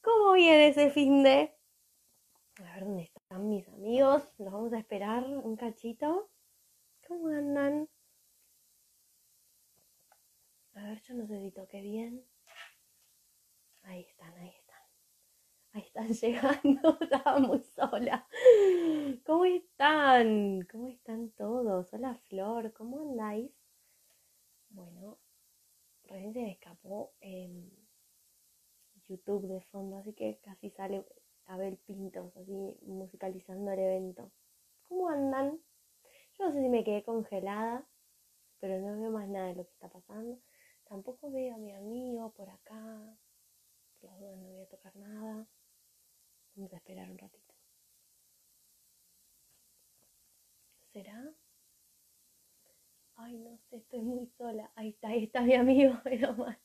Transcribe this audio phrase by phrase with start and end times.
[0.00, 1.52] ¿Cómo viene ese fin de?
[2.60, 4.22] A ver dónde están mis amigos.
[4.38, 6.30] Los vamos a esperar un cachito.
[7.08, 7.88] ¿Cómo andan?
[10.74, 12.24] A ver, yo no sé si toqué bien.
[13.82, 14.82] Ahí están, ahí están.
[15.72, 16.98] Ahí están llegando.
[17.00, 18.28] Estaba muy sola.
[19.26, 20.60] ¿Cómo están?
[20.70, 21.92] ¿Cómo están todos?
[21.92, 23.50] Hola Flor, ¿cómo andáis?
[24.68, 25.18] Bueno,
[26.04, 27.81] recién se me escapó em,
[29.12, 31.04] YouTube de fondo, así que casi sale
[31.46, 34.30] Abel Pintos, así musicalizando el evento.
[34.88, 35.60] ¿Cómo andan?
[36.38, 37.86] Yo no sé si me quedé congelada,
[38.60, 40.38] pero no veo más nada de lo que está pasando.
[40.88, 43.16] Tampoco veo a mi amigo por acá.
[44.00, 45.46] Por las dudas no voy a tocar nada.
[46.54, 47.54] Vamos a esperar un ratito.
[50.92, 51.32] ¿Será?
[53.16, 54.70] Ay, no sé, estoy muy sola.
[54.74, 56.58] Ahí está, ahí está mi amigo, pero mal.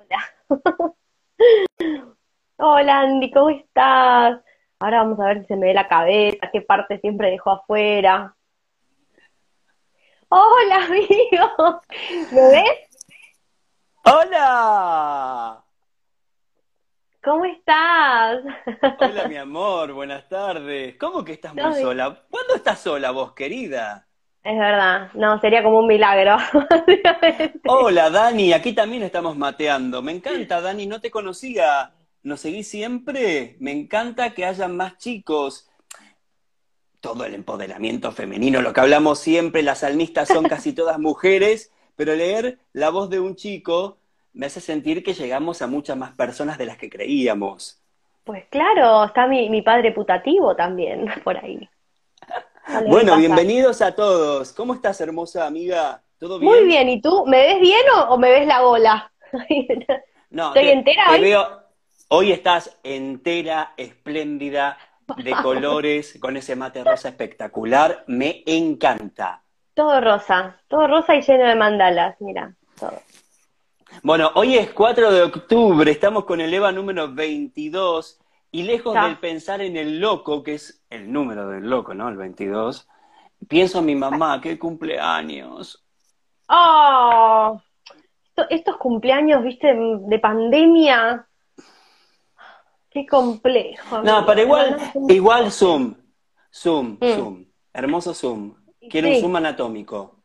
[0.00, 0.18] Hola.
[2.56, 4.40] Hola Andy, ¿cómo estás?
[4.78, 8.34] Ahora vamos a ver si se me ve la cabeza, qué parte siempre dejó afuera.
[10.28, 11.82] Hola, amigo.
[12.32, 12.88] ¿Me ves?
[14.04, 15.62] ¡Hola!
[17.22, 18.42] ¿Cómo estás?
[19.00, 20.96] Hola, mi amor, buenas tardes.
[20.96, 22.22] ¿Cómo que estás muy sola?
[22.30, 24.06] ¿Cuándo estás sola vos, querida?
[24.42, 26.36] Es verdad, no, sería como un milagro.
[27.66, 30.00] Hola, Dani, aquí también estamos mateando.
[30.00, 31.92] Me encanta, Dani, no te conocía.
[32.22, 33.56] ¿Nos seguís siempre?
[33.60, 35.68] Me encanta que hayan más chicos.
[37.00, 42.14] Todo el empoderamiento femenino, lo que hablamos siempre, las alnistas son casi todas mujeres, pero
[42.14, 43.98] leer la voz de un chico
[44.32, 47.82] me hace sentir que llegamos a muchas más personas de las que creíamos.
[48.24, 51.68] Pues claro, está mi, mi padre putativo también por ahí.
[52.72, 54.52] Dale, ¿qué Bueno, bienvenidos a todos.
[54.52, 56.02] ¿Cómo estás, hermosa amiga?
[56.18, 56.52] ¿Todo bien?
[56.52, 57.24] Muy bien, ¿y tú?
[57.26, 59.12] ¿Me ves bien o, o me ves la bola?
[60.32, 61.20] No, ¿Estoy te, entera te hoy?
[61.22, 61.60] veo.
[62.10, 64.78] Hoy estás entera, espléndida,
[65.16, 68.04] de colores, con ese mate rosa espectacular.
[68.06, 69.42] Me encanta.
[69.74, 73.00] Todo rosa, todo rosa y lleno de mandalas, mira, todo.
[74.04, 78.20] Bueno, hoy es 4 de octubre, estamos con el EVA número 22
[78.52, 82.08] y lejos del pensar en el loco, que es el número del loco, ¿no?
[82.08, 82.88] El 22,
[83.48, 85.84] pienso en mi mamá, que cumpleaños.
[86.48, 87.60] ¡Oh!
[88.28, 91.26] Esto- estos cumpleaños, viste, de pandemia,
[92.90, 94.02] qué complejo.
[94.02, 94.76] No, pero igual,
[95.08, 95.94] igual Zoom,
[96.52, 97.14] Zoom, Mm.
[97.14, 98.54] Zoom, hermoso Zoom.
[98.90, 99.14] Quiero Sí.
[99.16, 100.16] un Zoom anatómico.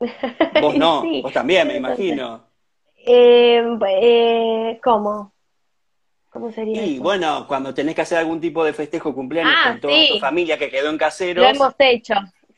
[0.62, 1.20] Vos no, Sí.
[1.22, 1.76] vos también, me
[2.16, 2.46] imagino.
[3.04, 3.62] Eh,
[4.00, 5.32] eh, ¿cómo?
[6.32, 7.02] ¿Cómo sería Y eso?
[7.02, 10.08] bueno, cuando tenés que hacer algún tipo de festejo cumpleaños Ah, con toda sí.
[10.14, 12.14] tu familia que quedó en Lo caseros, hemos hecho,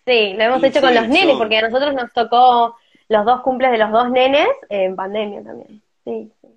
[0.07, 2.77] sí, lo hemos hecho con los nenes, porque a nosotros nos tocó
[3.09, 5.83] los dos cumples de los dos nenes en pandemia también.
[6.05, 6.49] Sí, sí.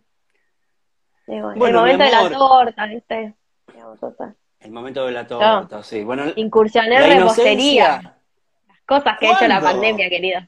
[1.28, 3.34] Y bueno, Bueno, el momento de la torta, ¿viste?
[4.60, 6.04] El momento de la torta, sí.
[6.04, 8.16] Bueno, Incursioné en la repostería,
[8.68, 9.82] las cosas que ha hecho la ¿Cuándo?
[9.82, 10.42] pandemia, querido.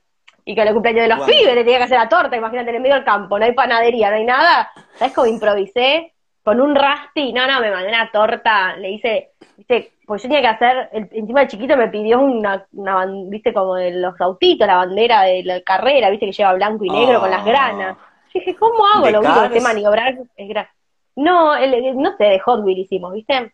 [0.46, 1.36] Y con el cumpleaños de los ¿Cuándo?
[1.38, 4.10] pibes le tenía que hacer la torta, imagínate, en medio del campo, no hay panadería,
[4.10, 4.72] no hay nada.
[4.96, 6.14] ¿Sabes cómo improvisé?
[6.44, 10.42] Con un rasti, no, no, me mandé una torta, le hice, viste, pues yo tenía
[10.42, 14.66] que hacer, el- encima el chiquito me pidió una, una, viste, como de los autitos,
[14.68, 17.46] la bandera de la carrera, viste, que lleva blanco y negro con las Ah.
[17.46, 17.98] granas.
[18.34, 19.06] Yo dije, ¿cómo hago?
[19.06, 20.70] ¿De Lo único que sé maniobrar es gra-
[21.16, 23.52] No, el- no sé, de Hot Wheels hicimos, ¿viste?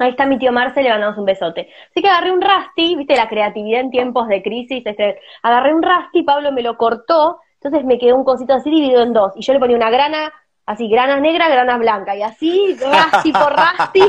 [0.00, 1.68] Ahí está mi tío Marce, le mandamos un besote.
[1.90, 4.82] Así que agarré un Rasty, viste, la creatividad en tiempos de crisis.
[4.84, 9.02] este, agarré un Rasty, Pablo me lo cortó, entonces me quedó un cosito así dividido
[9.02, 9.32] en dos.
[9.36, 10.32] Y yo le ponía una grana,
[10.68, 12.16] así, granas negras, granas blancas.
[12.16, 14.02] Y así, Rasty por Rasty.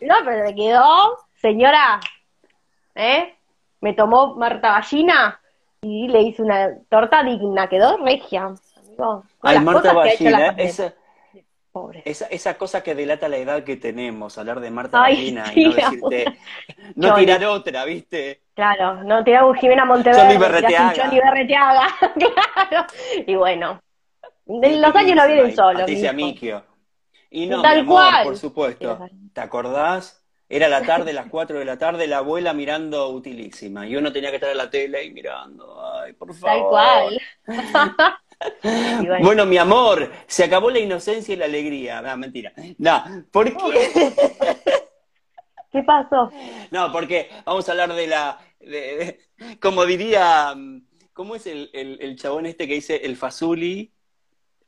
[0.00, 1.98] No, pero me quedó, señora,
[2.94, 3.34] ¿eh?
[3.80, 5.40] Me tomó Marta Ballina
[5.80, 8.54] y le hice una torta digna, quedó regia.
[8.78, 10.70] Amigo, Ay, las Marta cosas que ha hecho la Ballina, pandemia.
[10.70, 10.94] esa,
[11.72, 12.02] Pobre.
[12.04, 15.42] esa, esa cosa que delata la edad que tenemos, hablar de Marta sí, y no
[15.42, 16.38] decirte,
[16.96, 18.42] no tirar otra, ¿viste?
[18.54, 20.94] Claro, no tiraba un Jimena Monteverde, Johnny Berreteaga.
[20.96, 22.86] Johnny Berreteaga, claro.
[23.26, 23.80] Y bueno,
[24.46, 26.12] los años no vienen solos, Patricia.
[26.12, 26.64] Michio.
[27.30, 28.24] Y no, Tal mi amor, cual.
[28.24, 28.98] por supuesto.
[29.32, 30.20] ¿Te acordás?
[30.48, 33.86] Era la tarde, las 4 de la tarde, la abuela mirando utilísima.
[33.86, 35.82] Y uno tenía que estar en la tele ahí mirando.
[36.00, 36.60] Ay, por favor.
[36.60, 37.20] Tal cual.
[38.64, 42.02] Y bueno, Bueno, mi amor, se acabó la inocencia y la alegría.
[42.02, 42.52] No, mentira.
[42.78, 44.12] No, ¿por qué?
[45.72, 46.30] ¿qué pasó?
[46.70, 48.38] No, porque vamos a hablar de la.
[48.60, 50.54] de- de- como diría.
[51.12, 53.93] ¿Cómo es el, el, el chabón este que dice el Fazuli?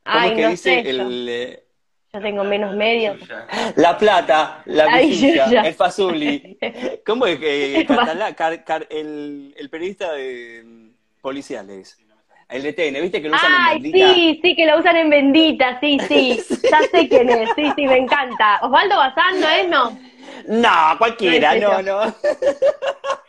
[0.09, 1.27] ¿Cómo Ay, es que no dice sé, el.
[1.29, 1.63] eh,
[2.13, 3.17] yo tengo menos medios.
[3.75, 6.57] La plata, la Ay, el Fazuli.
[7.05, 11.97] ¿Cómo es que El fa- Catalá- Car- Car- el, el periodista de mm, policiales?
[12.49, 14.25] el de TN, ¿viste que lo usan en Ay, bendita?
[14.33, 16.45] sí, sí, que lo usan en bendita, sí, sí.
[16.71, 18.59] Ya sé quién es, sí, sí, me encanta.
[18.61, 19.67] Osvaldo Bazán, ¿no es?
[19.69, 19.99] No.
[20.47, 22.01] No, cualquiera, No no, no.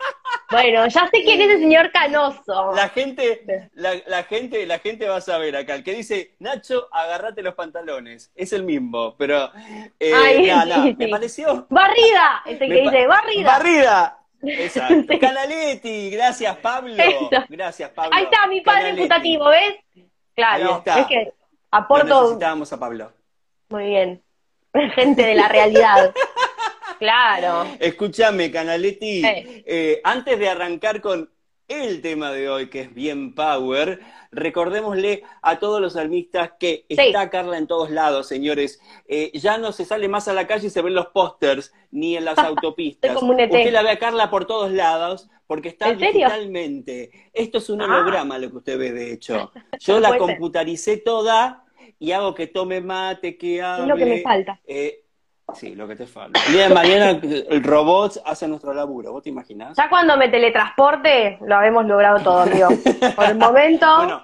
[0.50, 2.72] Bueno, ya sé quién es el señor Canoso.
[2.74, 5.74] La gente, la, la gente, la gente va a saber acá.
[5.74, 8.32] El que dice, Nacho, agárrate los pantalones.
[8.34, 9.50] Es el mismo, pero
[10.00, 11.10] eh, Ay, no, no, sí, me sí.
[11.10, 11.66] pareció.
[11.68, 13.52] Barrida, es el que dice, barrida.
[13.58, 14.18] Barrida.
[14.42, 14.94] Exacto.
[15.12, 15.18] Sí.
[15.18, 16.94] Canaletti, gracias Pablo.
[16.96, 17.28] Eso.
[17.48, 18.10] Gracias Pablo.
[18.16, 19.02] Ahí está, mi padre Canaletti.
[19.02, 19.74] putativo, ¿ves?
[19.96, 20.04] Ahí
[20.34, 21.00] Claro, está.
[21.00, 21.32] es que Lo
[21.72, 23.12] aporto necesitábamos a Pablo.
[23.70, 24.22] muy bien.
[24.94, 26.14] Gente de la realidad.
[26.98, 27.66] Claro.
[27.80, 31.30] Escúchame, Canaletti, eh, antes de arrancar con
[31.68, 34.00] el tema de hoy, que es bien power,
[34.32, 36.96] recordémosle a todos los salmistas que Sí.
[36.98, 38.80] está Carla en todos lados, señores.
[39.06, 42.16] Eh, ya no se sale más a la calle y se ven los pósters, ni
[42.16, 43.10] en las autopistas.
[43.16, 43.22] ET.
[43.22, 47.10] Usted la ve a Carla por todos lados, porque está digitalmente.
[47.34, 47.84] Esto es un Ah.
[47.84, 49.52] holograma lo que usted ve, de hecho.
[49.80, 51.64] Yo la computaricé toda
[51.98, 53.82] y hago que tome mate, que hable.
[53.84, 54.60] Es lo que me falta.
[54.66, 55.04] Eh,
[55.54, 56.40] sí, lo que te falta.
[56.46, 59.76] El día de mañana el robot hace nuestro laburo, ¿vos te imaginás?
[59.76, 62.68] Ya cuando me teletransporte, lo habemos logrado todo, amigo.
[63.16, 64.22] Por el momento, Bueno,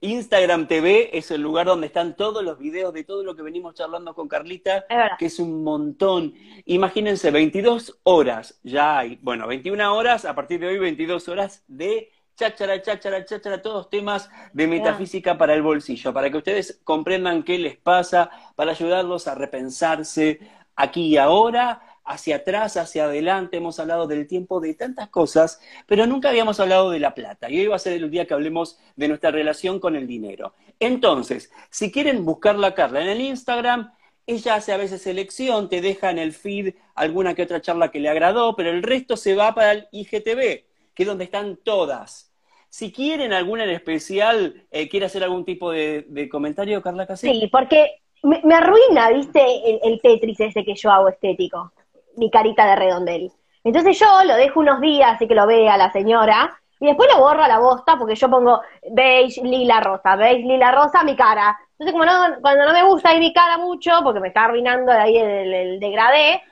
[0.00, 3.74] Instagram TV es el lugar donde están todos los videos de todo lo que venimos
[3.74, 6.34] charlando con Carlita, es que es un montón.
[6.66, 12.12] Imagínense, 22 horas ya hay, bueno, 21 horas, a partir de hoy 22 horas de
[12.38, 17.58] cháchara, cháchara, cháchara, todos temas de metafísica para el bolsillo, para que ustedes comprendan qué
[17.58, 20.38] les pasa, para ayudarlos a repensarse
[20.76, 23.56] aquí y ahora, hacia atrás, hacia adelante.
[23.56, 27.50] Hemos hablado del tiempo, de tantas cosas, pero nunca habíamos hablado de la plata.
[27.50, 30.54] Y hoy va a ser el día que hablemos de nuestra relación con el dinero.
[30.78, 33.92] Entonces, si quieren buscarla Carla en el Instagram,
[34.28, 37.98] ella hace a veces selección, te deja en el feed alguna que otra charla que
[37.98, 42.27] le agradó, pero el resto se va para el IGTV, que es donde están todas.
[42.70, 47.28] Si quieren alguna en especial, eh, quiere hacer algún tipo de, de comentario, Carla Casé.
[47.30, 51.72] Sí, porque me, me arruina, viste, el, el Tetris ese que yo hago estético.
[52.16, 53.32] Mi carita de redondel.
[53.64, 57.20] Entonces yo lo dejo unos días, así que lo vea la señora, y después lo
[57.20, 58.60] borro a la bosta porque yo pongo
[58.92, 61.58] beige, lila, rosa, beige, lila, rosa, mi cara.
[61.72, 64.92] Entonces, como no, cuando no me gusta ahí mi cara mucho, porque me está arruinando
[64.92, 66.42] ahí el, el degradé,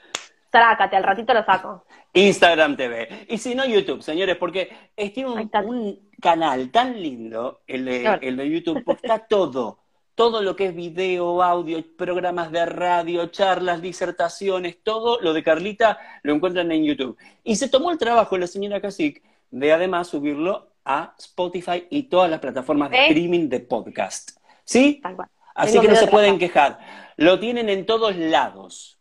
[0.50, 1.84] trácate, al ratito lo saco.
[2.12, 3.26] Instagram TV.
[3.28, 5.60] Y si no, YouTube, señores, porque es- tiene Ahí un, está.
[5.60, 8.22] un canal tan lindo, el de, Claro.
[8.22, 9.78] el de YouTube, porque está todo.
[10.14, 15.98] Todo lo que es video, audio, programas de radio, charlas, disertaciones, todo lo de Carlita
[16.22, 17.18] lo encuentran en YouTube.
[17.44, 22.30] Y se tomó el trabajo la señora Casic de además subirlo a Spotify y todas
[22.30, 23.06] las plataformas de ¿Eh?
[23.08, 24.30] streaming de podcast.
[24.64, 25.00] ¿Sí?
[25.02, 25.28] Tal cual.
[25.54, 26.78] Así Tengo que no se de pueden quejar.
[27.16, 28.98] Lo tienen en todos lados.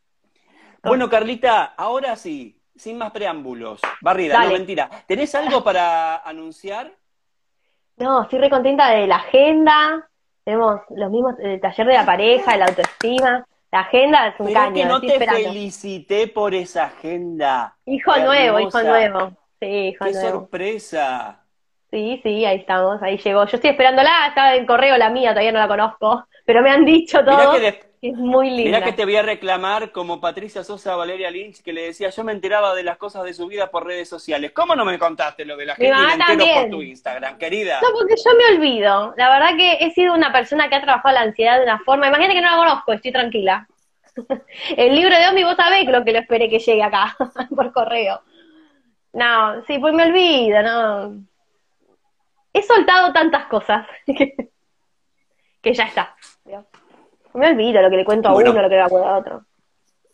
[0.84, 3.80] Bueno, Carlita, ahora sí, sin más preámbulos.
[4.02, 4.48] Barrida, Dale.
[4.48, 4.90] no mentira.
[5.08, 6.94] ¿Tenés algo para anunciar?
[7.98, 10.10] No, estoy re contenta de la agenda.
[10.44, 13.46] Tenemos los mismos, el taller de la pareja, la autoestima.
[13.72, 15.50] La agenda es un Pero caño, que no estoy te esperando.
[15.50, 17.76] felicité por esa agenda.
[17.86, 18.26] Hijo Hermosa.
[18.26, 19.32] nuevo, hijo nuevo.
[19.60, 20.30] Sí, hijo ¡Qué nuevo.
[20.40, 21.42] sorpresa!
[21.92, 23.46] Sí, sí, ahí estamos, ahí llegó.
[23.46, 26.84] Yo estoy esperándola, estaba en correo la mía, todavía no la conozco, pero me han
[26.86, 28.64] dicho todo que, que, de- es muy linda.
[28.64, 32.10] mirá que te voy a reclamar como Patricia Sosa a Valeria Lynch, que le decía,
[32.10, 34.52] yo me enteraba de las cosas de su vida por redes sociales.
[34.52, 37.80] ¿Cómo no me contaste lo de la mamá me entero por tu Instagram, querida?
[37.82, 39.14] No, porque yo me olvido.
[39.18, 42.08] La verdad que he sido una persona que ha trabajado la ansiedad de una forma.
[42.08, 43.68] Imagínate que no la conozco, estoy tranquila.
[44.78, 47.16] El libro de Omi, vos sabés lo que lo esperé que llegue acá,
[47.56, 48.22] por correo.
[49.14, 51.26] No, sí, pues me olvido, no.
[52.54, 54.36] He soltado tantas cosas que,
[55.62, 56.16] que ya está.
[57.36, 59.46] Me olvido lo que le cuento a uno, lo que le acuerdo a otro.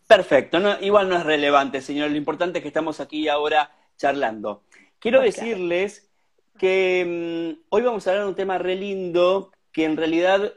[0.08, 2.12] Perfecto, no, igual no es relevante, señor.
[2.12, 4.64] Lo importante es que estamos aquí ahora charlando.
[5.00, 6.10] Quiero decirles
[6.58, 10.54] que mm, hoy vamos a hablar de un tema re lindo que en realidad,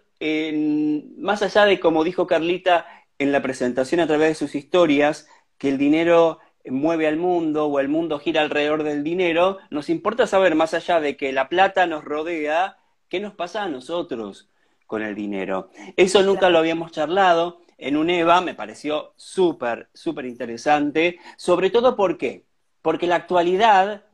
[1.19, 2.87] más allá de como dijo Carlita
[3.19, 5.29] en la presentación a través de sus historias,
[5.59, 10.27] que el dinero mueve al mundo o el mundo gira alrededor del dinero, nos importa
[10.27, 12.79] saber, más allá de que la plata nos rodea,
[13.09, 14.49] qué nos pasa a nosotros
[14.95, 15.71] con el dinero.
[15.97, 16.53] Eso nunca Claro.
[16.53, 22.45] lo habíamos charlado en un EVA, me pareció súper, súper interesante, sobre todo ¿por qué?
[22.81, 24.05] Porque la actualidad,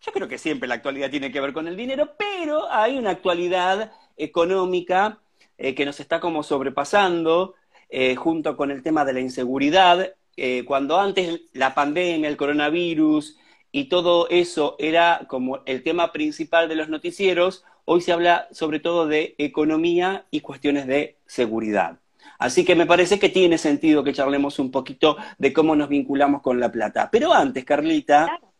[0.00, 3.10] yo creo que siempre la actualidad tiene que ver con el dinero, pero hay una
[3.10, 5.18] actualidad económica
[5.58, 7.56] eh, que nos está como sobrepasando,
[7.88, 13.36] eh, junto con el tema de la inseguridad, eh, cuando antes la pandemia, el coronavirus
[13.72, 18.80] y todo eso era como el tema principal de los noticieros, hoy se habla sobre
[18.80, 21.98] todo de economía y cuestiones de seguridad.
[22.38, 26.42] Así que me parece que tiene sentido que charlemos un poquito de cómo nos vinculamos
[26.42, 27.08] con la plata.
[27.10, 28.52] Pero antes, Carlita, Claro.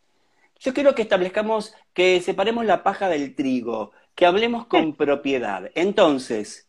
[0.61, 5.71] yo quiero que establezcamos, que separemos la paja del trigo, que hablemos con propiedad.
[5.75, 6.69] Entonces,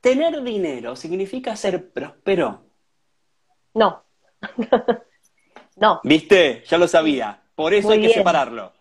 [0.00, 2.64] ¿tener dinero significa ser próspero?
[3.74, 4.04] No.
[5.76, 6.00] no.
[6.04, 6.64] ¿Viste?
[6.66, 7.42] Ya lo sabía.
[7.54, 8.72] Por eso hay que separarlo.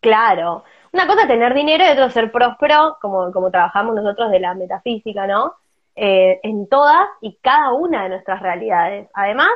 [0.00, 0.64] Claro.
[0.92, 4.54] Una cosa es tener dinero y otra ser próspero, como, como trabajamos nosotros de la
[4.54, 5.54] metafísica, ¿no?
[5.94, 9.08] Eh, en todas y cada una de nuestras realidades.
[9.14, 9.48] Además,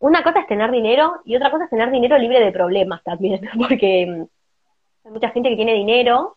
[0.00, 3.48] una cosa es tener dinero y otra cosa es tener dinero libre de problemas también,
[3.58, 6.36] porque mm, hay mucha gente que tiene dinero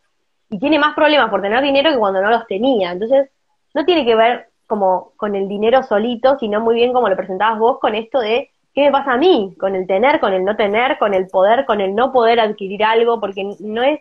[0.50, 2.91] y tiene más problemas por tener dinero que cuando no los tenía.
[2.91, 3.29] Entonces,
[3.74, 7.59] no tiene que ver como con el dinero solito, sino muy bien como lo presentabas
[7.59, 10.55] vos con esto de qué me pasa a mí, con el tener, con el no
[10.55, 14.00] tener, con el poder, con el no poder adquirir algo, porque no es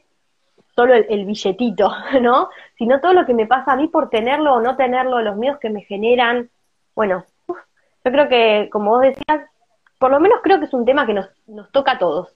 [0.79, 1.91] solo el, billetito,
[2.23, 2.51] ¿no?
[2.77, 5.59] Sino todo lo que me pasa a mí por tenerlo o no tenerlo, los miedos
[5.59, 6.51] que me generan.
[6.95, 9.51] Bueno, yo creo que, como vos decías,
[9.99, 12.33] por lo menos creo que es un tema que nos, nos toca a todos,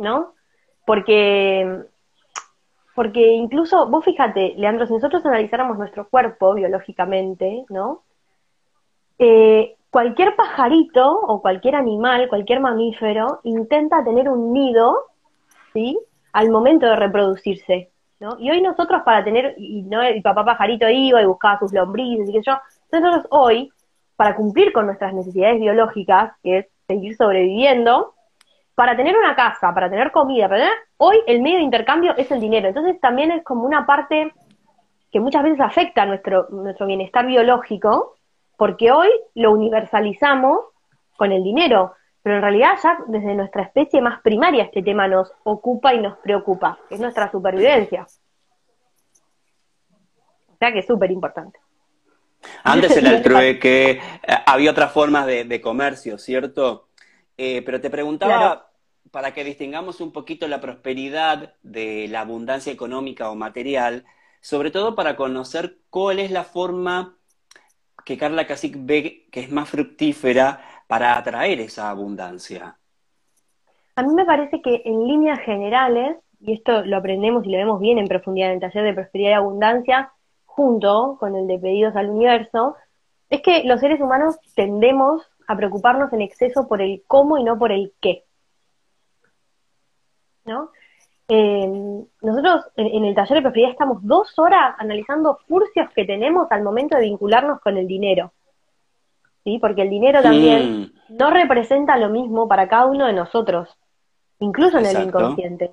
[0.00, 0.34] ¿no?
[0.84, 1.86] Porque,
[2.94, 8.02] porque incluso, vos fíjate, Leandro, si nosotros analizáramos nuestro cuerpo biológicamente, ¿no?
[9.18, 15.06] Eh, cualquier pajarito o cualquier animal, cualquier mamífero, intenta tener un nido,
[15.72, 15.98] ¿sí?
[16.34, 17.90] Al momento de reproducirse.
[18.18, 18.36] ¿no?
[18.38, 22.28] Y hoy nosotros para tener, y no el papá pajarito iba y buscaba sus lombrices
[22.28, 22.58] y que yo,
[22.92, 23.72] nosotros hoy,
[24.16, 28.14] para cumplir con nuestras necesidades biológicas, que es seguir sobreviviendo,
[28.74, 32.40] para tener una casa, para tener comida, para hoy el medio de intercambio es el
[32.40, 32.66] dinero.
[32.66, 34.32] Entonces también es como una parte
[35.12, 38.16] que muchas veces afecta a nuestro, nuestro bienestar biológico,
[38.56, 40.58] porque hoy lo universalizamos
[41.16, 41.92] con el dinero
[42.24, 46.16] pero en realidad ya desde nuestra especie más primaria este tema nos ocupa y nos
[46.20, 48.06] preocupa, es nuestra supervivencia.
[50.48, 51.58] O sea que es súper importante.
[52.62, 54.00] Antes el trueque, eh,
[54.46, 56.88] había otras formas de, comercio, ¿cierto?
[57.36, 58.70] Eh, pero te preguntaba,
[59.10, 64.06] para que distingamos un poquito la prosperidad de la abundancia económica o material,
[64.40, 67.18] sobre todo para conocer cuál es la forma
[68.06, 72.76] que Carla Casic ve que es más fructífera para atraer esa abundancia?
[73.96, 77.80] A mí me parece que en líneas generales, y esto lo aprendemos y lo vemos
[77.80, 80.12] bien en profundidad en el taller de prosperidad y abundancia,
[80.44, 82.76] junto con el de pedidos al universo,
[83.30, 87.58] es que los seres humanos tendemos a preocuparnos en exceso por el cómo y no
[87.58, 88.24] por el qué.
[90.44, 90.70] ¿No?
[91.26, 91.66] Eh,
[92.20, 96.96] nosotros en, el taller de prosperidad estamos dos horas analizando furcios que tenemos al momento
[96.96, 98.32] de vincularnos con el dinero.
[99.44, 99.58] ¿Sí?
[99.60, 101.16] Porque el dinero también mm.
[101.16, 103.68] no representa lo mismo para cada uno de nosotros,
[104.40, 105.70] incluso en el inconsciente.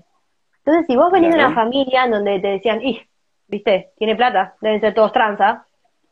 [0.57, 3.01] Entonces, si vos venís de una familia en donde te decían, ¡y!
[3.47, 3.91] ¿Viste?
[3.97, 5.65] Tiene plata, deben ser todos tranza,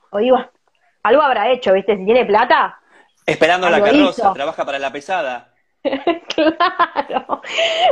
[0.10, 0.38] o digo,
[1.04, 1.96] algo habrá hecho, ¿viste?
[1.96, 2.80] Si tiene plata.
[3.25, 5.54] Esperando la carroza, trabaja para la pesada.
[5.84, 7.42] claro.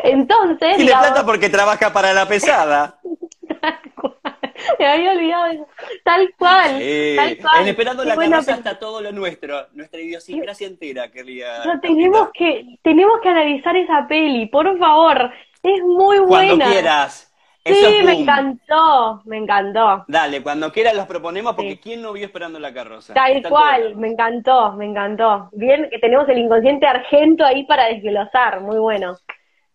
[0.04, 0.76] Entonces.
[0.78, 3.00] Tiene plata porque trabaja para la pesada.
[4.80, 5.68] Me había olvidado
[6.04, 6.82] Tal cual.
[7.16, 7.62] tal cual.
[7.62, 11.64] En Esperando la bueno, está todo lo nuestro, nuestra idiosincrasia entera, quería.
[11.66, 15.32] No, tenemos que, tenemos que analizar esa peli, por favor.
[15.64, 16.56] Es muy buena.
[16.56, 17.34] Cuando quieras.
[17.66, 20.06] sí, me encantó, me encantó.
[20.08, 23.14] Dale, cuando quieras los proponemos porque ¿quién no vio esperando la carroza?
[23.14, 25.50] Tal cual, me encantó, me encantó.
[25.54, 29.18] Bien que tenemos el inconsciente argento ahí para desglosar, muy bueno.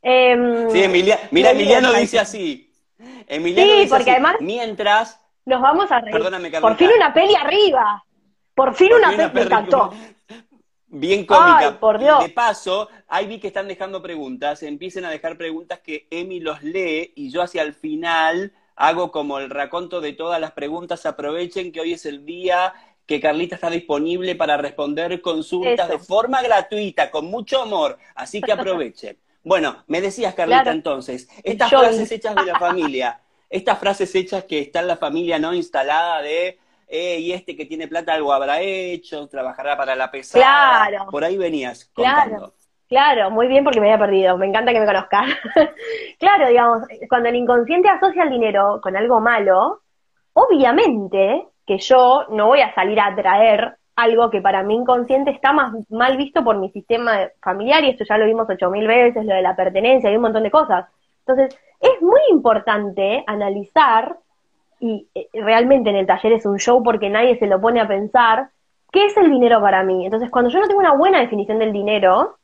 [0.00, 2.71] Em, sí, Emilia, mira, Emiliano dice así,
[3.28, 6.60] sí, porque además mientras nos vamos a reír.
[6.60, 8.04] Por fin una peli arriba.
[8.54, 9.92] Por fin una, peli, me encantó.
[10.86, 11.80] Bien cómica.
[11.80, 12.22] por Dios.
[12.22, 14.62] De paso, ahí vi que están dejando preguntas.
[14.62, 19.38] Empiecen a dejar preguntas que Emi los lee y yo hacia el final hago como
[19.38, 21.06] el raconto de todas las preguntas.
[21.06, 22.74] Aprovechen que hoy es el día
[23.06, 27.98] que Carlita está disponible para responder consultas de forma gratuita, con mucho amor.
[28.14, 29.16] Así que aprovechen.
[29.44, 33.20] Bueno, me decías, Carlita, entonces, estas frases hechas de la familia,
[33.50, 36.58] estas frases hechas que está en la familia no instalada de,
[36.88, 40.86] eh, y este que tiene plata algo habrá hecho, trabajará para la pesada.
[40.88, 41.10] Claro.
[41.10, 42.36] Por ahí venías contando.
[42.36, 42.54] Claro.
[42.92, 44.36] Claro, muy bien porque me había perdido.
[44.36, 45.24] Me encanta que me conozcas.
[46.18, 49.80] claro, digamos, cuando el inconsciente asocia el dinero con algo malo,
[50.34, 55.52] obviamente que yo no voy a salir a atraer algo que para mi inconsciente está
[55.52, 59.24] más mal visto por mi sistema familiar, y esto ya lo vimos ocho mil veces,
[59.24, 60.86] lo de la pertenencia y un montón de cosas.
[61.26, 64.16] Entonces, es muy importante analizar,
[64.80, 67.86] y eh, realmente en el taller es un show porque nadie se lo pone a
[67.86, 68.48] pensar,
[68.90, 70.04] ¿qué es el dinero para mí?
[70.04, 72.36] Entonces, cuando yo no tengo una buena definición del dinero,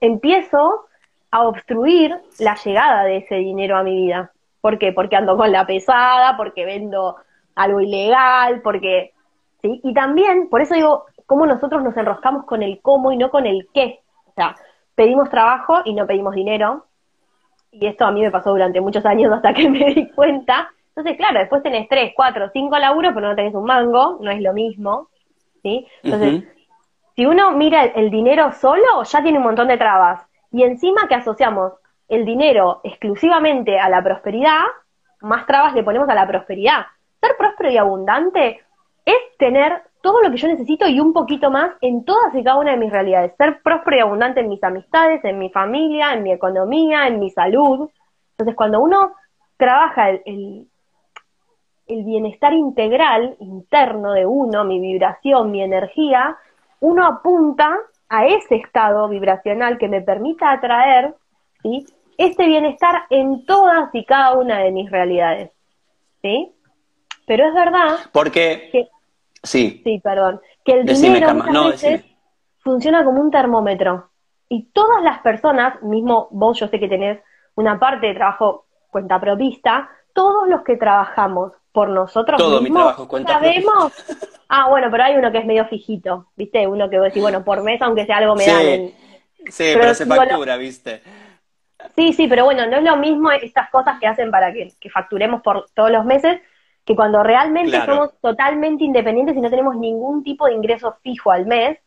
[0.00, 0.86] empiezo
[1.30, 4.32] a obstruir la llegada de ese dinero a mi vida.
[4.60, 4.92] ¿Por qué?
[4.92, 7.16] Porque ando con la pesada, porque vendo
[7.54, 9.12] algo ilegal, porque
[9.62, 9.80] ¿sí?
[9.82, 13.46] Y también, por eso digo, cómo nosotros nos enroscamos con el cómo y no con
[13.46, 14.00] el qué.
[14.26, 14.56] O sea,
[14.94, 16.86] pedimos trabajo y no pedimos dinero,
[17.72, 20.70] y esto a mí me pasó durante muchos años hasta que me di cuenta.
[20.88, 24.40] Entonces, claro, después tenés tres, cuatro, cinco laburos, pero no tenés un mango, no es
[24.40, 25.08] lo mismo,
[25.62, 25.86] ¿sí?
[26.02, 26.44] Entonces,
[27.14, 30.26] si uno mira el dinero solo, ya tiene un montón de trabas.
[30.50, 31.74] Y encima que asociamos
[32.08, 34.62] el dinero exclusivamente a la prosperidad,
[35.20, 36.86] más trabas le ponemos a la prosperidad.
[37.20, 38.60] Ser próspero y abundante
[39.04, 42.58] es tener todo lo que yo necesito y un poquito más en todas y cada
[42.58, 43.34] una de mis realidades.
[43.36, 47.30] Ser próspero y abundante en mis amistades, en mi familia, en mi economía, en mi
[47.30, 47.90] salud.
[48.32, 49.12] Entonces, cuando uno
[49.56, 50.66] trabaja el,
[51.86, 56.38] el, bienestar integral interno de uno, mi vibración, mi energía,
[56.80, 57.76] uno apunta
[58.08, 61.14] a ese estado vibracional que me permita atraer
[61.62, 61.84] ¿sí?
[62.16, 65.50] este bienestar en todas y cada una de mis realidades.
[66.22, 66.54] ¿Sí?
[67.30, 68.70] Pero es verdad Porque...
[68.72, 68.88] que
[69.44, 69.80] Sí.
[69.84, 70.40] Sí, perdón.
[70.64, 72.04] Que el dinero muchas veces
[72.58, 74.10] funciona como un termómetro.
[74.48, 77.20] Y todas las personas, mismo vos yo sé que tenés
[77.54, 82.74] una parte de trabajo cuenta propista, todos los que trabajamos por nosotros Todo mismos mi
[82.74, 83.92] trabajo cuenta sabemos.
[84.48, 86.66] Ah, bueno, pero hay uno que es medio fijito, ¿viste?
[86.66, 88.94] Uno que vos decís, bueno, por mes, aunque sea algo me sí.
[89.46, 91.00] Sí, pero, se factura, ¿viste?
[91.94, 94.90] Sí, sí, pero bueno, no es lo mismo estas cosas que hacen para que, que
[94.90, 96.40] facturemos por todos los meses
[96.84, 101.46] que cuando realmente somos totalmente independientes y no tenemos ningún tipo de ingreso fijo al
[101.46, 101.78] mes,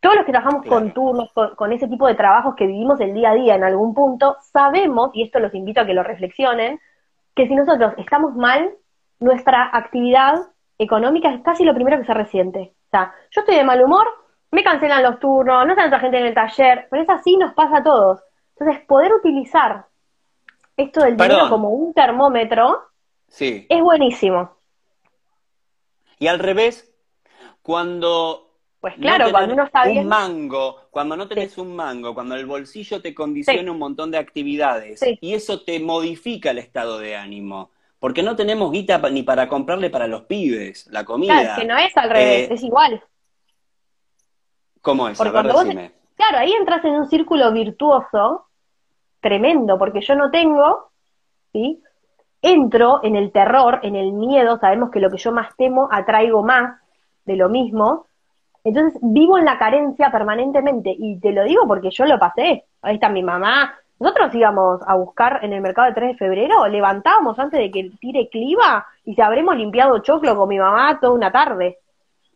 [0.00, 3.30] todos los que trabajamos con turnos, con, ese tipo de trabajos que vivimos el día
[3.30, 6.80] a día en algún punto, sabemos, y esto los invito a que lo reflexionen,
[7.34, 8.70] que si nosotros estamos mal,
[9.18, 10.34] nuestra actividad
[10.78, 12.74] económica es casi lo primero que se resiente.
[12.86, 14.06] O sea, yo estoy de mal humor,
[14.52, 17.52] me cancelan los turnos, no está otra gente en el taller, pero es así, nos
[17.54, 18.22] pasa a todos.
[18.56, 19.86] Entonces, poder utilizar
[20.76, 22.87] esto del dinero como un termómetro
[23.28, 23.66] Sí.
[23.68, 24.56] Es buenísimo.
[26.18, 26.92] Y al revés,
[27.62, 28.48] cuando
[28.80, 33.02] pues claro, cuando uno está un mango, cuando no tenés un mango, cuando el bolsillo
[33.02, 38.22] te condiciona un montón de actividades y eso te modifica el estado de ánimo, porque
[38.22, 41.40] no tenemos guita ni para comprarle para los pibes la comida.
[41.40, 43.02] Claro, que no es al revés, Eh, es igual.
[44.80, 45.18] ¿Cómo es?
[45.18, 45.90] Porque A ver, cuando vos-.
[46.14, 48.46] Claro, ahí entras en un círculo virtuoso
[49.20, 50.92] tremendo, porque yo no tengo,
[51.52, 51.82] ¿sí?
[52.40, 56.42] Entro en el terror, en el miedo, sabemos que lo que yo más temo atraigo
[56.42, 56.80] más
[57.24, 58.06] de lo mismo.
[58.64, 62.64] Entonces vivo en la carencia permanentemente y te lo digo porque yo lo pasé.
[62.82, 63.74] Ahí está mi mamá.
[63.98, 67.90] Nosotros íbamos a buscar en el mercado de 3 de febrero, levantábamos antes de que
[68.00, 71.78] tire cliva y se habremos limpiado choclo con mi mamá toda una tarde,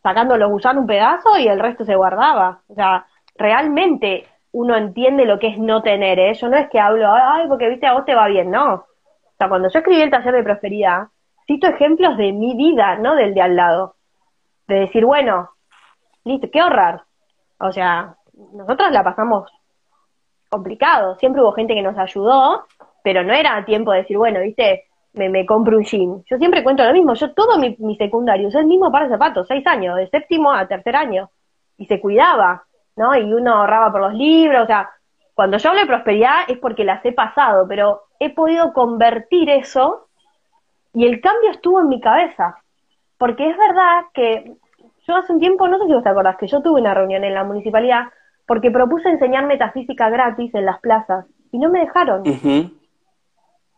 [0.01, 2.59] sacando los gusanos un pedazo y el resto se guardaba.
[2.67, 6.33] O sea, realmente uno entiende lo que es no tener, ¿eh?
[6.33, 8.85] Yo no es que hablo, ay, porque viste, a vos te va bien, no.
[9.49, 11.07] Cuando yo escribí el taller de prosperidad,
[11.45, 13.95] cito ejemplos de mi vida, no del de al lado.
[14.67, 15.49] De decir, bueno,
[16.23, 17.03] listo, qué ahorrar.
[17.59, 18.15] O sea,
[18.53, 19.51] nosotros la pasamos
[20.49, 21.15] complicado.
[21.17, 22.65] Siempre hubo gente que nos ayudó,
[23.03, 26.23] pero no era tiempo de decir, bueno, viste, me, me compro un jean.
[26.25, 27.13] Yo siempre cuento lo mismo.
[27.13, 30.51] Yo todo mi, mi secundario usé el mismo par de zapatos, seis años, de séptimo
[30.51, 31.29] a tercer año.
[31.77, 32.63] Y se cuidaba,
[32.95, 33.15] ¿no?
[33.15, 34.89] Y uno ahorraba por los libros, o sea,
[35.33, 40.07] cuando yo hablo de prosperidad es porque las he pasado, pero he podido convertir eso
[40.93, 42.57] y el cambio estuvo en mi cabeza.
[43.17, 44.53] Porque es verdad que
[45.07, 47.23] yo hace un tiempo, no sé si vos te acordás, que yo tuve una reunión
[47.23, 48.07] en la municipalidad
[48.45, 52.23] porque propuse enseñar metafísica gratis en las plazas y no me dejaron.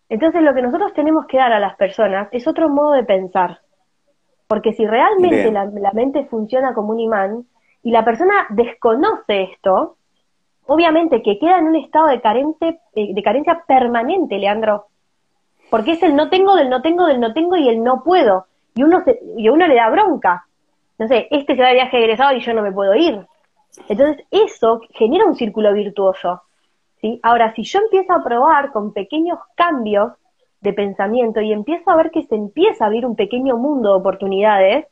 [0.10, 3.60] Entonces lo que nosotros tenemos que dar a las personas es otro modo de pensar.
[4.48, 7.46] Porque si realmente la mente funciona como un imán
[7.82, 9.98] y la persona desconoce esto,
[10.68, 14.88] obviamente que queda en un estado de carencia, eh, de carencia permanente, Leandro.
[15.70, 18.46] Porque es el no tengo del no tengo del no tengo y el no puedo.
[18.76, 20.46] Y uno, se, y a uno le da bronca.
[20.98, 23.26] No sé, este se va de viaje egresado y yo no me puedo ir.
[23.90, 26.44] Entonces eso genera un círculo virtuoso.
[27.02, 27.20] ¿sí?
[27.24, 30.14] Ahora, si yo empiezo a probar con pequeños cambios
[30.62, 34.00] de pensamiento y empiezo a ver que se empieza a abrir un pequeño mundo de
[34.00, 34.88] oportunidades,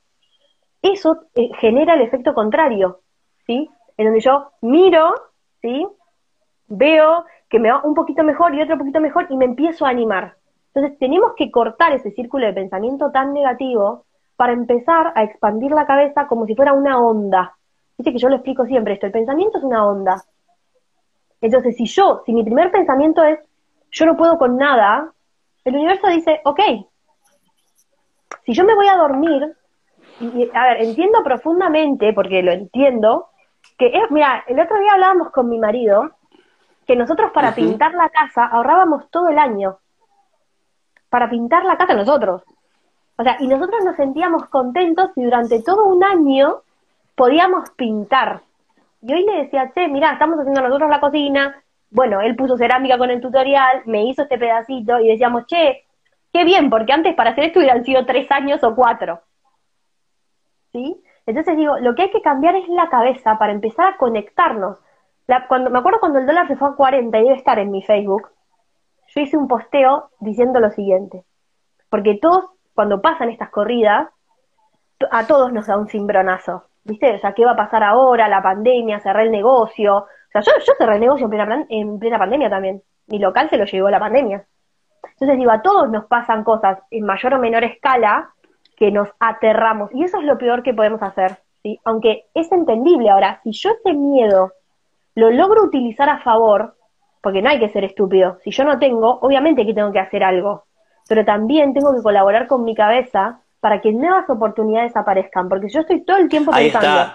[0.81, 2.99] eso eh, genera el efecto contrario,
[3.47, 3.69] ¿sí?
[3.97, 5.13] En donde yo miro,
[5.63, 5.87] ¿sí?
[6.67, 9.89] Veo que me va un poquito mejor y otro poquito mejor y me empiezo a
[9.89, 10.35] animar.
[10.73, 15.85] Entonces tenemos que cortar ese círculo de pensamiento tan negativo para empezar a expandir la
[15.85, 17.55] cabeza como si fuera una onda.
[17.97, 20.21] Viste que yo lo explico siempre esto, el pensamiento es una onda.
[21.41, 23.39] Entonces, si yo, si mi primer pensamiento es,
[23.91, 25.11] yo no puedo con nada,
[25.63, 26.59] el universo dice, ok,
[28.45, 29.55] si yo me voy a dormir,
[30.19, 33.27] y, a ver, entiendo profundamente, porque lo entiendo,
[33.77, 36.11] que es, mira, el otro día hablábamos con mi marido,
[36.85, 39.79] que nosotros para pintar la casa ahorrábamos todo el año.
[41.09, 42.43] Para pintar la casa nosotros.
[43.17, 46.61] O sea, y nosotros nos sentíamos contentos y durante todo un año
[47.15, 48.41] podíamos pintar.
[49.01, 52.97] Y hoy le decía, che, mirá, estamos haciendo nosotros la cocina, bueno, él puso cerámica
[52.97, 55.85] con el tutorial, me hizo este pedacito y decíamos, che,
[56.33, 59.21] qué bien, porque antes para hacer esto hubieran sido tres años o cuatro.
[60.71, 61.03] ¿Sí?
[61.25, 64.77] Entonces digo, lo que hay que cambiar es la cabeza para empezar a conectarnos.
[65.47, 67.81] cuando, me acuerdo cuando el dólar se fue a 40 y debe estar en mi
[67.81, 68.29] Facebook,
[69.07, 71.23] yo hice un posteo diciendo lo siguiente.
[71.89, 74.09] Porque todos, cuando pasan estas corridas,
[75.11, 76.65] a todos nos da un cimbronazo.
[76.83, 77.15] ¿Viste?
[77.15, 78.27] O sea, ¿qué va a pasar ahora?
[78.27, 79.97] La pandemia, cerré el negocio.
[79.97, 82.81] O sea, yo, yo cerré el negocio en plena, en plena pandemia también.
[83.07, 84.45] Mi local se lo llevó la pandemia.
[85.11, 88.32] Entonces digo, a todos nos pasan cosas en mayor o menor escala
[88.77, 89.89] que nos aterramos.
[89.93, 91.37] Y eso es lo peor que podemos hacer.
[91.61, 91.79] ¿sí?
[91.85, 94.53] Aunque es entendible ahora, si yo ese miedo
[95.15, 96.75] lo logro utilizar a favor,
[97.21, 100.23] porque no hay que ser estúpido, si yo no tengo, obviamente que tengo que hacer
[100.23, 100.65] algo,
[101.07, 105.75] pero también tengo que colaborar con mi cabeza para que nuevas oportunidades aparezcan, porque si
[105.75, 107.13] yo estoy todo el tiempo pensando,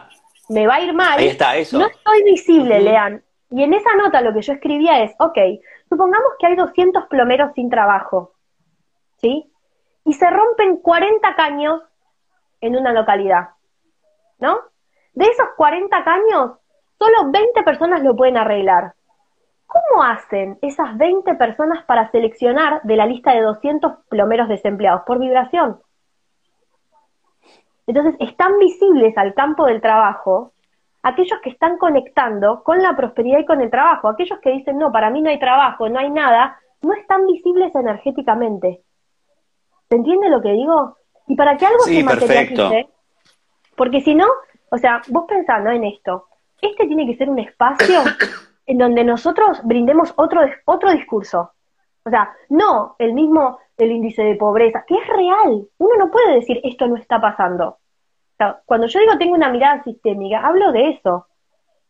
[0.48, 3.22] me va a ir mal, no estoy visible, Lean.
[3.50, 5.38] Y en esa nota lo que yo escribía es, ok,
[5.88, 8.32] supongamos que hay 200 plomeros sin trabajo,
[9.18, 9.50] ¿sí?
[10.04, 11.82] Y se rompen 40 caños
[12.60, 13.50] en una localidad,
[14.38, 14.58] ¿no?
[15.12, 16.58] De esos 40 caños,
[16.98, 18.94] solo 20 personas lo pueden arreglar.
[19.66, 25.02] ¿Cómo hacen esas 20 personas para seleccionar de la lista de 200 plomeros desempleados?
[25.02, 25.80] Por vibración.
[27.86, 30.52] Entonces, están visibles al campo del trabajo
[31.02, 34.08] aquellos que están conectando con la prosperidad y con el trabajo.
[34.08, 37.74] Aquellos que dicen, no, para mí no hay trabajo, no hay nada, no están visibles
[37.74, 38.82] energéticamente.
[39.88, 40.96] ¿Se entiende lo que digo?
[41.26, 42.88] Y para que algo se materialice,
[43.76, 44.26] porque si no,
[44.70, 46.26] o sea, vos pensando en esto,
[46.60, 48.00] este tiene que ser un espacio
[48.66, 51.52] en donde nosotros brindemos otro, otro discurso.
[52.04, 55.68] O sea, no el mismo el índice de pobreza, que es real.
[55.78, 57.68] Uno no puede decir esto no está pasando.
[57.68, 61.26] O sea, cuando yo digo tengo una mirada sistémica, hablo de eso.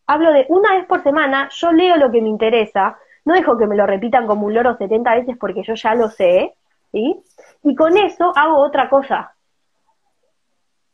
[0.07, 3.67] Hablo de una vez por semana, yo leo lo que me interesa, no dejo que
[3.67, 6.55] me lo repitan como un loro 70 veces porque yo ya lo sé,
[6.93, 7.23] ¿sí?
[7.63, 9.35] Y con eso hago otra cosa.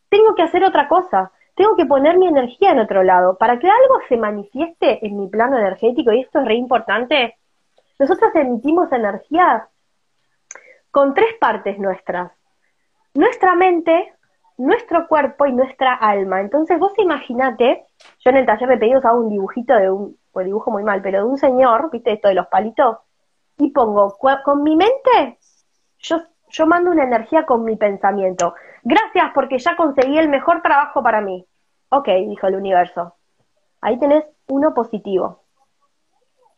[0.09, 1.33] Tengo que hacer otra cosa.
[1.55, 3.37] Tengo que poner mi energía en otro lado.
[3.37, 7.37] Para que algo se manifieste en mi plano energético, y esto es re importante,
[7.99, 9.69] nosotros emitimos energía
[10.91, 12.33] con tres partes nuestras.
[13.15, 14.15] Nuestra mente,
[14.57, 16.41] nuestro cuerpo y nuestra alma.
[16.41, 17.87] Entonces vos imaginate,
[18.19, 21.03] yo en el taller de pedidos hago un dibujito de un, pues dibujo muy mal,
[21.03, 22.99] pero de un señor, viste esto de los palitos,
[23.57, 25.39] y pongo, con mi mente,
[25.99, 26.23] yo,
[26.55, 28.55] yo mando una energía con mi pensamiento.
[28.83, 31.45] Gracias porque ya conseguí el mejor trabajo para mí.
[31.89, 33.15] Ok, dijo el universo.
[33.81, 35.43] Ahí tenés uno positivo.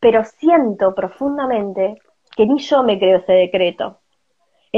[0.00, 2.00] Pero siento profundamente
[2.37, 4.00] que ni yo me creo ese decreto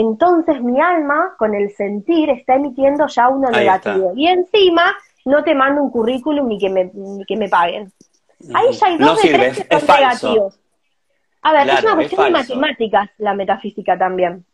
[0.01, 4.13] entonces mi alma con el sentir está emitiendo ya uno negativo.
[4.15, 6.93] Y encima no te mando un currículum ni que me,
[7.27, 7.93] que me paguen.
[8.55, 10.61] Ahí ya hay dos de tres que son negativos.
[11.43, 14.45] A ver, es una cuestión de matemáticas la metafísica también.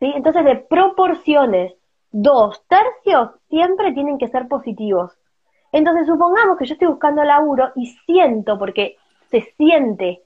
[0.00, 0.12] ¿Sí?
[0.14, 1.74] Entonces, de proporciones,
[2.10, 5.16] dos tercios siempre tienen que ser positivos.
[5.72, 8.96] Entonces, supongamos que yo estoy buscando laburo y siento, porque
[9.30, 10.24] se siente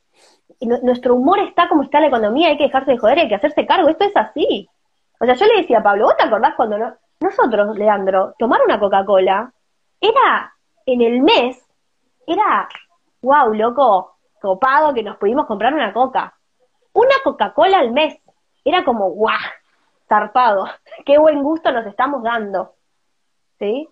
[0.61, 3.67] nuestro humor está como está la economía, hay que dejarse de joder, hay que hacerse
[3.67, 4.69] cargo, esto es así.
[5.21, 6.95] O sea, yo le decía a Pablo, ¿vos te acordás cuando no?
[7.21, 9.53] nosotros, Leandro, tomar una Coca-Cola
[10.01, 11.65] era en el mes,
[12.27, 12.69] era,
[13.23, 16.35] wow, loco, copado que nos pudimos comprar una coca.
[16.93, 18.19] Una Coca-Cola al mes.
[18.65, 19.39] Era como, guau,
[20.15, 20.67] zarpado,
[21.07, 22.75] qué buen gusto nos estamos dando.
[23.59, 23.89] ¿Sí?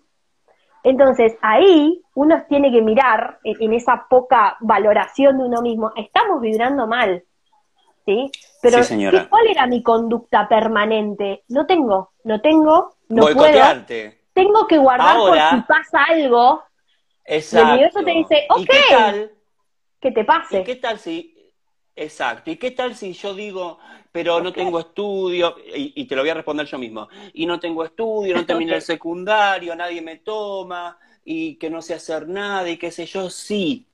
[0.83, 6.87] Entonces, ahí uno tiene que mirar en, esa poca valoración de uno mismo, estamos vibrando
[6.87, 7.23] mal,
[8.05, 8.29] ¿sí?
[8.61, 8.79] Pero
[9.29, 11.43] ¿cuál era mi conducta permanente?
[11.47, 13.85] No tengo, no tengo, no puedo.
[14.33, 16.63] Tengo que guardar por si pasa algo.
[17.23, 17.65] Exacto.
[17.65, 19.31] Y el universo te dice, ok, qué
[20.01, 20.59] que te pase.
[20.59, 21.32] ¿Y qué tal si
[21.95, 22.49] Exacto.
[22.49, 23.77] ¿Y qué tal si yo digo,
[24.11, 27.83] pero no tengo estudio, y, te lo voy a responder yo mismo, y no tengo
[27.83, 32.77] estudio, no terminé el secundario, nadie me toma, y que no sé hacer nada, y
[32.77, 33.87] qué sé yo, sí.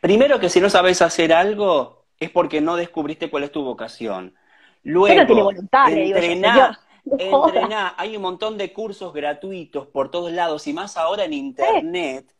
[0.00, 4.34] Primero que si no sabes hacer algo, es porque no descubriste cuál es tu vocación.
[4.82, 7.94] Luego, entrená, entrená.
[7.96, 12.34] Hay un montón de cursos gratuitos por todos lados, y más ahora en Internet,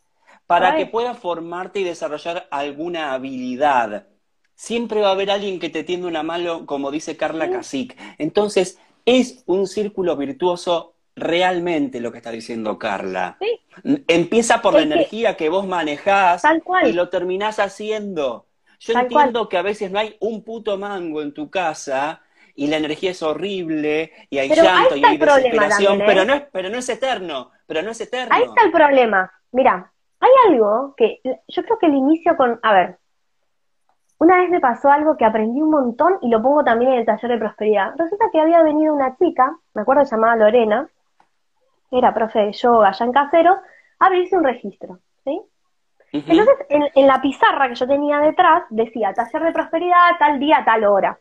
[0.47, 4.07] para que puedas formarte y desarrollar alguna habilidad
[4.59, 7.97] siempre va a haber alguien que te tiende una mano, como dice Carla Casic.
[8.19, 13.39] Entonces, es un círculo virtuoso realmente lo que está diciendo Carla.
[14.09, 16.43] Empieza por la energía que vos manejás
[16.85, 18.47] y lo terminás haciendo.
[18.81, 22.21] Yo entiendo que a veces no hay un puto mango en tu casa
[22.57, 26.27] y la energía es horrible y hay llanto y hay desesperación, pero, ¿eh?
[26.27, 28.35] no es, pero no es eterno, pero no es eterno.
[28.35, 29.31] Ahí está el problema.
[29.53, 32.98] Mira, hay algo que yo creo que el inicio con, a ver,
[34.19, 37.07] una vez me pasó algo que aprendí un montón y lo pongo también en el
[37.07, 37.95] taller de prosperidad.
[37.97, 40.89] Resulta que había venido una chica, me acuerdo llamada Lorena,
[41.91, 43.59] era profe de yoga allá en Caseros,
[44.01, 45.41] a abrirse un registro, ¿sí?
[46.11, 50.85] Entonces, en, la pizarra que yo tenía detrás, decía taller de prosperidad, tal día, tal
[50.85, 51.19] hora.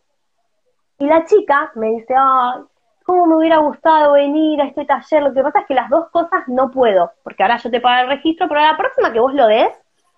[0.98, 2.62] Y la chica me dice, ay,
[3.06, 5.24] cómo me hubiera gustado venir a este taller.
[5.24, 8.04] Lo que pasa es que las dos cosas no puedo, porque ahora yo te pago
[8.04, 9.70] el registro, pero la próxima que vos lo des,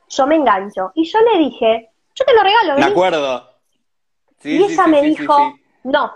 [0.07, 0.91] yo me engancho.
[0.93, 2.75] Y yo le dije, yo te lo regalo.
[2.75, 3.49] De acuerdo.
[4.43, 6.13] y ella me dijo, no,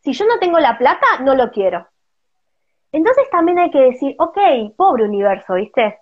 [0.00, 1.88] si yo no tengo la plata, no lo quiero.
[2.92, 4.38] Entonces también hay que decir, ok,
[4.76, 5.98] pobre universo, ¿viste?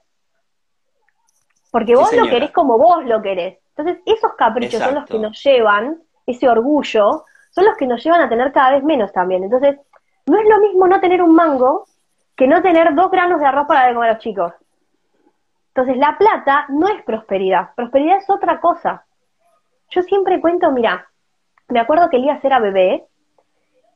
[1.70, 3.58] Porque vos lo querés como vos lo querés.
[3.76, 8.20] Entonces esos caprichos son los que nos llevan, ese orgullo, son los que nos llevan
[8.20, 9.44] a tener cada vez menos también.
[9.44, 9.78] Entonces,
[10.26, 11.86] no es lo mismo no tener un mango
[12.36, 14.52] que no tener dos granos de arroz para comer a los chicos.
[15.68, 17.74] Entonces, la plata no es prosperidad.
[17.74, 19.04] Prosperidad es otra cosa.
[19.94, 21.06] Yo siempre cuento, mira,
[21.68, 23.06] me acuerdo que Elías era bebé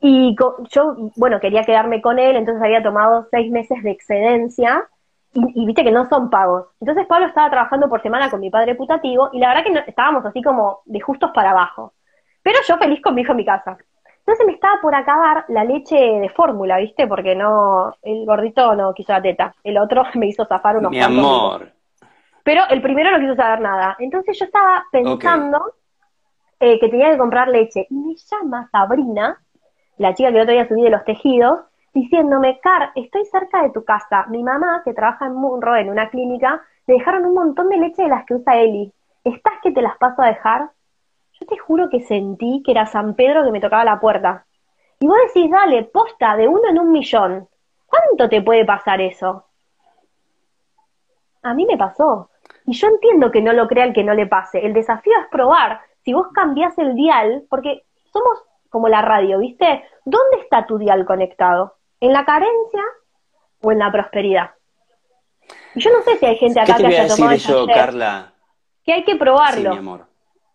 [0.01, 0.37] y
[0.71, 4.87] yo, bueno, quería quedarme con él, entonces había tomado seis meses de excedencia
[5.33, 6.67] y, viste que no son pagos.
[6.81, 10.25] Entonces Pablo estaba trabajando por semana con mi padre putativo y la verdad que estábamos
[10.25, 11.95] así como de justos para abajo.
[12.43, 13.77] Pero yo feliz con mi hijo en mi casa.
[14.19, 17.07] Entonces me estaba por acabar la leche de fórmula, ¿viste?
[17.07, 19.55] Porque no, el gordito no quiso la teta.
[19.63, 21.73] El otro me hizo zafar unos Mi amor.
[22.43, 23.97] Pero el primero no quiso saber nada.
[23.99, 25.75] Entonces yo estaba pensando
[26.61, 27.87] eh, que tenía que comprar leche.
[27.91, 29.41] Y me llama Sabrina,
[29.99, 31.61] la chica que el otro día subí de los tejidos,
[31.93, 34.27] diciéndome, Car, estoy cerca de tu casa.
[34.29, 38.03] Mi mamá, que trabaja en Munro, en una clínica, le dejaron un montón de leche
[38.03, 38.93] de las que usa Eli.
[39.25, 40.71] ¿Estás que te las paso a dejar?
[41.41, 44.47] Yo te juro que sentí que era San Pedro que me tocaba la puerta.
[44.99, 47.49] Y vos decís, dale, posta de uno en un millón.
[47.87, 49.45] ¿Cuánto te puede pasar eso?
[51.43, 52.31] A mí me pasó.
[52.67, 54.65] Y yo entiendo que no lo crea el que no le pase.
[54.65, 55.81] El desafío es probar.
[56.07, 58.39] Si vos cambiás el dial, porque somos
[58.71, 59.83] como la radio, ¿viste?
[60.05, 61.75] ¿Dónde está tu dial conectado?
[61.99, 62.85] ¿En la carencia
[63.61, 64.53] o en la prosperidad?
[65.75, 68.33] Yo no sé si hay gente acá que haya tomado eso, Carla?
[68.85, 69.73] Que hay que probarlo.
[69.73, 70.07] mi amor.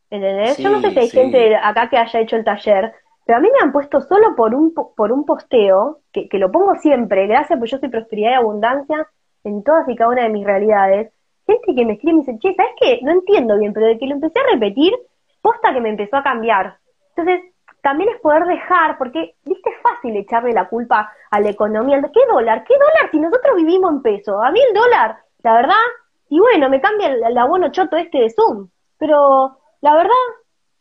[0.10, 0.58] ¿Entendés?
[0.58, 2.94] Yo no sé si hay gente acá que haya hecho el taller,
[3.26, 6.50] pero a mí me han puesto solo por un, por un posteo, que, que lo
[6.50, 9.06] pongo siempre, gracias, pues yo soy prosperidad y abundancia
[9.44, 11.12] en todas y cada una de mis realidades.
[11.46, 13.00] Gente que me escribe y me dice, che, ¿sabes qué?
[13.02, 14.94] No entiendo bien, pero de que lo empecé a repetir,
[15.41, 16.77] posta que me empezó a cambiar.
[17.15, 17.51] Entonces,
[17.82, 21.99] también es poder dejar, porque, viste, es fácil echarle la culpa a la economía.
[22.13, 22.63] ¿Qué dólar?
[22.63, 24.41] ¿Qué dólar si nosotros vivimos en peso?
[24.41, 25.84] A mí el dólar, la verdad,
[26.30, 30.13] y bueno, me cambia el, el abono choto este de Zoom, pero la verdad,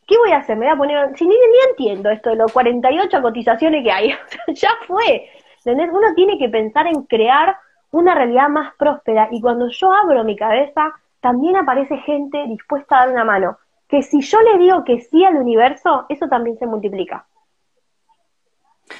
[0.07, 0.57] ¿qué voy a hacer?
[0.57, 4.15] Me voy a poner, si ni, ni entiendo esto de los 48 cotizaciones que hay,
[4.49, 5.31] ya fue.
[5.65, 5.91] ¿Entendés?
[5.93, 7.57] Uno tiene que pensar en crear
[7.93, 13.01] una realidad más próspera y cuando yo abro mi cabeza, también aparece gente dispuesta a
[13.01, 13.59] dar una mano.
[13.91, 17.27] Que si yo le digo que sí al universo, eso también se multiplica.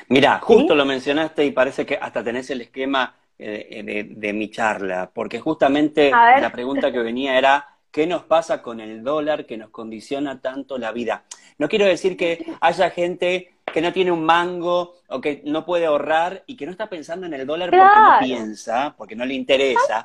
[0.09, 4.51] Mira, justo lo mencionaste y parece que hasta tenés el esquema eh, de, de mi
[4.51, 9.57] charla, porque justamente la pregunta que venía era, ¿Qué nos pasa con el dólar que
[9.57, 11.25] nos condiciona tanto la vida?
[11.59, 15.87] No quiero decir que haya gente que no tiene un mango o que no puede
[15.87, 19.35] ahorrar y que no está pensando en el dólar porque no piensa, porque no le
[19.35, 20.03] interesa.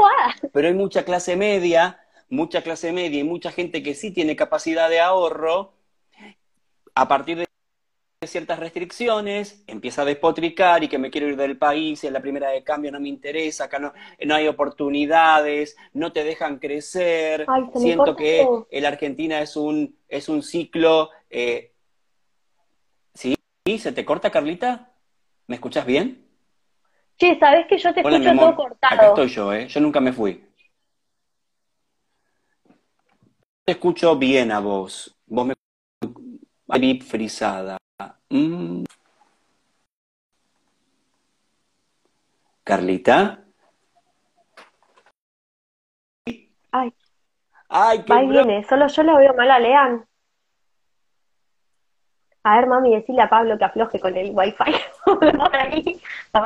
[0.52, 4.90] Pero hay mucha clase media, mucha clase media y mucha gente que sí tiene capacidad
[4.90, 5.74] de ahorro
[6.96, 7.46] a partir de
[8.28, 12.22] ciertas restricciones, empieza a despotricar y que me quiero ir del país y en la
[12.22, 17.46] primera de cambio no me interesa, acá no, no hay oportunidades, no te dejan crecer,
[17.76, 21.10] siento que el Argentina es un, es un ciclo...
[21.30, 21.72] Eh...
[23.14, 23.36] ¿Sí?
[23.80, 24.92] ¿Se te corta, Carlita?
[25.48, 26.26] ¿Me escuchas bien?
[27.20, 28.94] Sí, sabes que yo te escucho todo cortado.
[28.94, 29.68] Acá estoy yo, ¿eh?
[29.68, 30.44] Yo nunca me fui.
[33.66, 35.18] Te escucho bien a vos.
[35.26, 35.56] Vos me
[37.02, 37.78] frisada.
[38.30, 38.84] Mm.
[42.64, 43.44] Carlita.
[46.72, 46.94] Ay.
[47.68, 50.06] Ay, qué Ahí viene, solo yo lo veo mal a Lean.
[52.44, 54.76] A ver, mami, decirle a Pablo que afloje con el wifi.
[55.54, 56.00] ahí,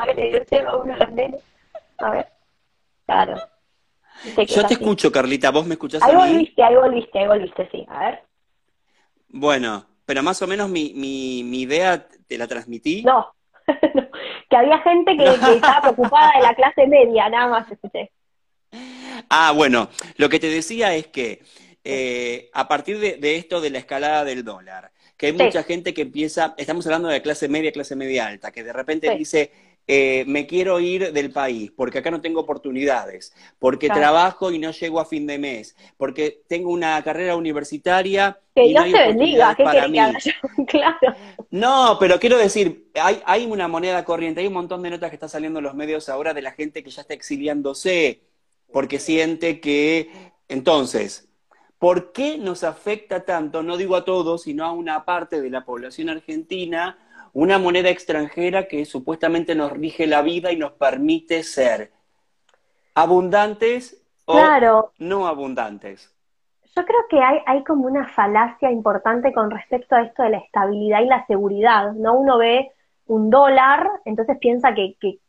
[0.05, 1.43] que le dio a uno de los nenes.
[1.97, 2.27] A ver,
[3.05, 3.35] claro.
[4.47, 6.33] Yo te escucho, Carlita, ¿vos me escuchás ahí a mí?
[6.33, 7.85] volviste, ahí volviste, ahí volviste, sí.
[7.89, 8.23] A ver.
[9.29, 13.03] Bueno, pero más o menos mi, mi, mi idea te la transmití.
[13.03, 13.33] No,
[14.49, 18.11] que había gente que, estaba preocupada de la clase media, nada más escuché.
[19.29, 21.41] Ah, bueno, lo que te decía es que
[21.83, 26.03] eh, a partir de, esto de la escalada del dólar, que hay mucha gente que
[26.03, 29.51] empieza, estamos hablando de clase media, clase media alta, que de repente dice,
[29.91, 34.01] eh, me quiero ir del país, porque acá no tengo oportunidades, porque Claro.
[34.01, 38.67] trabajo y no llego a fin de mes, porque tengo una carrera universitaria Que no
[38.67, 39.97] Dios hay te bendiga, oportunidades ¿qué para mí.
[40.23, 41.15] que claro.
[41.51, 45.15] No, pero quiero decir, hay, hay una moneda corriente, hay un montón de notas que
[45.15, 48.21] está saliendo en los medios ahora de la gente que ya está exiliándose,
[48.71, 50.09] porque siente que,
[50.47, 51.27] entonces,
[51.79, 55.65] ¿por qué nos afecta tanto, no digo a todos, sino a una parte de la
[55.65, 56.97] población argentina,
[57.39, 61.91] una moneda extranjera que supuestamente nos rige la vida y nos permite ser
[62.93, 66.15] abundantes o Claro, no abundantes?
[66.75, 70.37] yo creo que hay, hay como una falacia importante con respecto a esto de la
[70.39, 72.15] estabilidad y la seguridad, ¿no?
[72.15, 72.71] Uno ve
[73.07, 75.19] un dólar, entonces piensa que, que,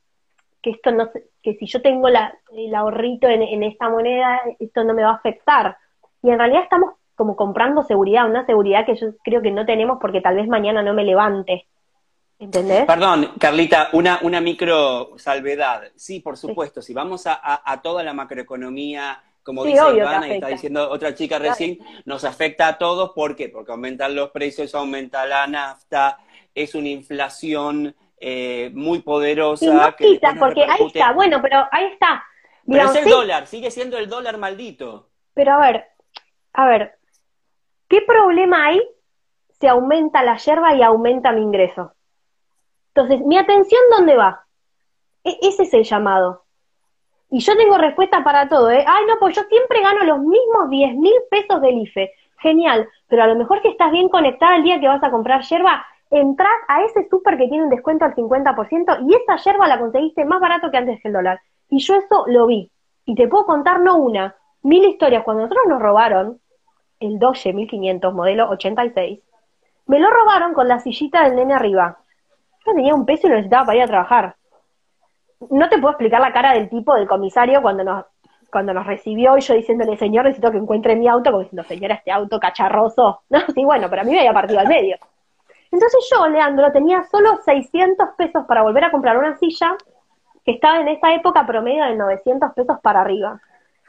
[0.63, 1.11] que esto no
[1.43, 5.11] que si yo tengo la, el ahorrito en, en esta moneda, esto no me va
[5.13, 5.79] a afectar.
[6.23, 9.99] Y en realidad estamos como comprando seguridad, una seguridad que yo creo que no tenemos
[10.01, 11.69] porque tal vez mañana no me levante.
[12.41, 12.87] ¿Entendés?
[12.87, 15.91] Perdón, Carlita, una, una micro salvedad.
[15.95, 19.99] Sí, por supuesto, si vamos a, a- a toda la macroeconomía, como Sí, dice obvio
[19.99, 23.11] Ivana y está diciendo otra chica recién, nos afecta a todos.
[23.11, 23.49] ¿Por qué?
[23.49, 26.19] Porque aumentan los precios, aumenta la nafta,
[26.55, 29.73] es una inflación eh, muy Y poderosa.
[29.75, 32.23] no que nos porque ahí está, bueno, pero ahí está.
[32.67, 35.09] Pero es el sí, dólar, sigue siendo el dólar maldito.
[35.35, 35.87] Pero a ver,
[36.53, 36.99] a ver,
[37.89, 38.81] ¿qué problema hay
[39.59, 41.95] si aumenta la yerba y aumenta mi ingreso?
[43.01, 44.45] Entonces, mi atención, ¿dónde va?
[45.25, 46.45] E- ese es el llamado.
[47.31, 48.85] Y yo tengo respuesta para todo, ¿eh?
[48.87, 52.13] Ay, no, pues yo siempre gano los mismos 10 mil pesos del IFE.
[52.41, 55.43] Genial, pero a lo mejor que estás bien conectada el día que vas a comprar
[55.43, 59.79] yerba, entras a ese súper que tiene un descuento al 50% y esa yerba la
[59.79, 61.41] conseguiste más barato que antes que el dólar.
[61.71, 62.71] Y yo eso lo vi.
[63.07, 65.25] Y te puedo contar no una, mil historias.
[65.25, 66.39] Cuando nosotros nos robaron
[66.99, 69.21] el Doge 1500 modelo 86,
[69.87, 71.99] me lo robaron con la sillita del nene arriba.
[72.67, 74.37] Yo tenía un peso y lo necesitaba para ir a trabajar.
[75.51, 78.05] No te puedo explicar la cara del tipo, del comisario, cuando nos,
[78.51, 81.95] cuando nos recibió y yo diciéndole, señor, necesito que encuentre mi auto, como diciendo, señora,
[81.95, 83.23] este auto cacharroso.
[83.31, 84.97] No, sí, bueno, pero a mí me había partido al medio.
[85.73, 89.77] Entonces yo, Leandro, tenía solo 600 pesos para volver a comprar una silla
[90.45, 93.41] que estaba en esa época promedio de 900 pesos para arriba.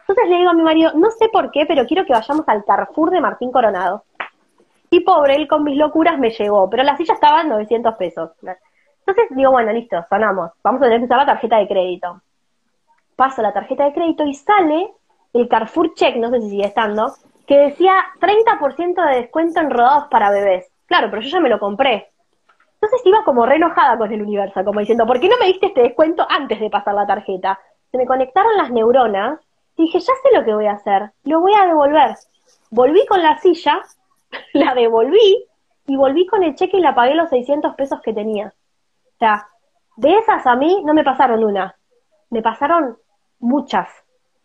[0.02, 2.66] Entonces le digo a mi marido, no sé por qué, pero quiero que vayamos al
[2.66, 4.04] Carrefour de Martín Coronado.
[4.94, 8.32] Y pobre, él con mis locuras me llevó, pero la silla estaba en 900 pesos.
[8.42, 10.52] Entonces digo, bueno, listo, sonamos.
[10.62, 12.22] Vamos a tener que usar la tarjeta de crédito.
[13.16, 14.92] Paso la tarjeta de crédito y sale
[15.32, 17.14] el Carrefour Check, no sé si sigue estando,
[17.48, 20.70] que decía 30% de descuento en rodados para bebés.
[20.88, 22.12] Claro, pero yo ya me lo compré.
[22.74, 25.68] Entonces iba como re enojada con el universo, como diciendo, ¿por qué no me diste
[25.68, 27.58] este descuento antes de pasar la tarjeta?
[27.92, 29.40] Se me conectaron las neuronas
[29.78, 32.16] y dije, ya sé lo que voy a hacer, lo voy a devolver.
[32.72, 33.82] Volví con la silla,
[34.54, 35.46] la devolví
[35.88, 38.54] y volví con el cheque y la pagué los 600 pesos que tenía.
[39.16, 39.48] O sea,
[39.98, 41.76] de esas a mí no me pasaron una,
[42.30, 42.98] me pasaron
[43.40, 43.90] muchas.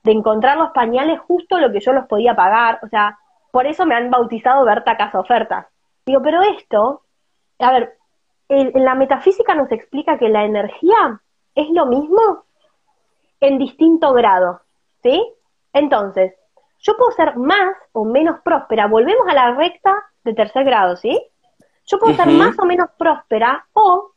[0.02, 2.78] De encontrar los pañales justo lo que yo los podía pagar.
[2.82, 3.18] O sea,
[3.50, 5.66] por eso me han bautizado Berta Casa Ofertas.
[6.04, 7.02] Digo, pero esto,
[7.58, 7.96] a ver,
[8.48, 11.20] en, la metafísica nos explica que la energía
[11.54, 12.44] es lo mismo
[13.40, 14.60] en distinto grado,
[15.02, 15.26] ¿sí?
[15.72, 16.34] Entonces,
[16.78, 21.20] yo puedo ser más o menos próspera, volvemos a la recta de tercer grado, ¿sí?
[21.86, 24.12] Yo puedo ser más o menos próspera o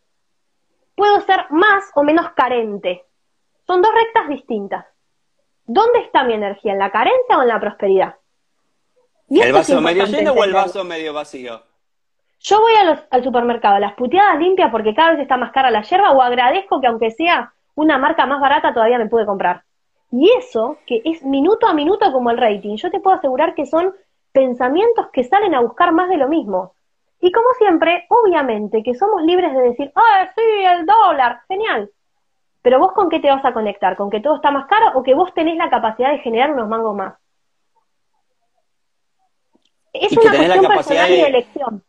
[0.96, 3.06] puedo ser más o menos carente.
[3.68, 4.86] Son dos rectas distintas.
[5.66, 6.74] ¿Dónde está mi energía?
[6.74, 8.16] ¿En la carencia o en la prosperidad?
[9.28, 11.62] Y ¿El vaso medio lleno o el vaso medio vacío?
[12.40, 15.52] Yo voy a los- al supermercado, a las puteadas limpias porque cada vez está más
[15.52, 19.26] cara la yerba o agradezco que aunque sea una marca más barata todavía me pude
[19.28, 19.64] comprar.
[20.12, 23.66] Y eso, que es minuto a minuto como el rating, yo te puedo asegurar que
[23.66, 23.94] son
[24.32, 26.74] pensamientos que salen a buscar más de lo mismo.
[27.22, 31.92] Y como siempre, obviamente que somos libres de decir, ah, sí, el dólar, genial.
[32.62, 35.04] Pero vos con qué te vas a conectar, con que todo está más caro o
[35.04, 37.16] que vos tenés la capacidad de generar unos mangos más.
[39.94, 41.84] Es Y una cuestión personal y de elección.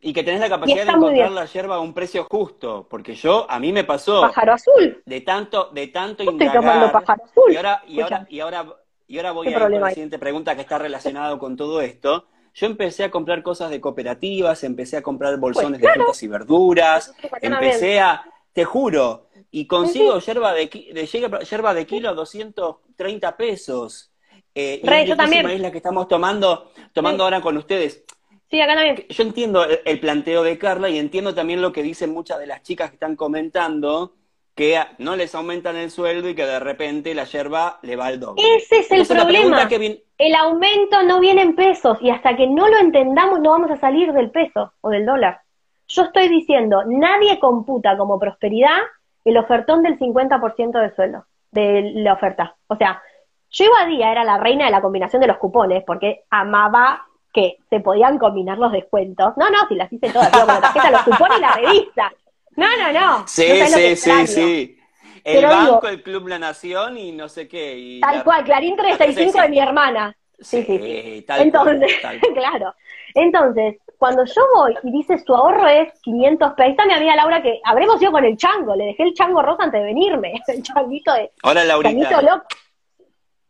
[0.00, 3.46] Y que tenés la capacidad de encontrar la yerba a un precio justo, porque yo,
[3.50, 5.02] a mí me pasó Pájaro azul.
[5.04, 7.52] de tanto, de tanto indagar, pájaro azul.
[7.52, 8.66] y ahora, y ahora, y ahora,
[9.08, 11.56] y ahora voy ¿Qué a ir con problema la siguiente pregunta que está relacionado con
[11.56, 12.26] todo esto.
[12.54, 17.14] Yo empecé a comprar cosas de cooperativas, empecé a comprar bolsones de frutas y verduras,
[17.40, 18.22] empecé a,
[18.52, 24.10] te juro, y consigo yerba de, qui- de yerba yerba de kilo a 230 pesos.
[24.54, 25.48] Eh, y Re, es yo también.
[25.50, 27.24] es la que estamos tomando, tomando Sí.
[27.24, 28.04] ahora con ustedes.
[28.50, 29.04] Sí, acá también.
[29.08, 32.46] Yo entiendo el, el planteo de Carla y entiendo también lo que dicen muchas de
[32.46, 34.12] las chicas que están comentando,
[34.54, 38.20] que no les aumentan el sueldo y que de repente la yerba le va al
[38.20, 38.42] doble.
[38.56, 39.40] Ese es el Entonces, problema.
[39.46, 43.40] pregunta que viene- El aumento no viene en pesos y hasta que no lo entendamos
[43.40, 45.40] no vamos a salir del peso o del dólar.
[45.88, 48.78] Yo estoy diciendo, nadie computa como prosperidad
[49.24, 52.56] el ofertón del 50% del sueldo, de la oferta.
[52.68, 53.02] O sea,
[53.50, 57.06] yo iba a día, era la reina de la combinación de los cupones, porque amaba
[57.36, 59.34] que se podían combinar los descuentos.
[59.36, 62.12] No, no, si las hice todas, con la tarjeta, los cupones y la revista.
[62.56, 63.28] No, no, no.
[63.28, 64.78] Sí, sí, sí, sí.
[65.22, 67.98] El banco, el Club La Nación y no sé qué.
[68.00, 70.16] tal cual, Clarín 35 de mi hermana.
[70.38, 71.26] Sí, sí, sí.
[71.28, 71.92] Entonces,
[72.34, 72.74] claro.
[73.14, 77.42] Entonces, cuando yo voy y dice su ahorro es 500 pesos, está mi amiga Laura
[77.42, 80.62] que habremos ido con el chango, le dejé el chango rosa antes de venirme, el
[80.62, 81.32] changuito de...
[81.42, 82.44] Hola, Laurita.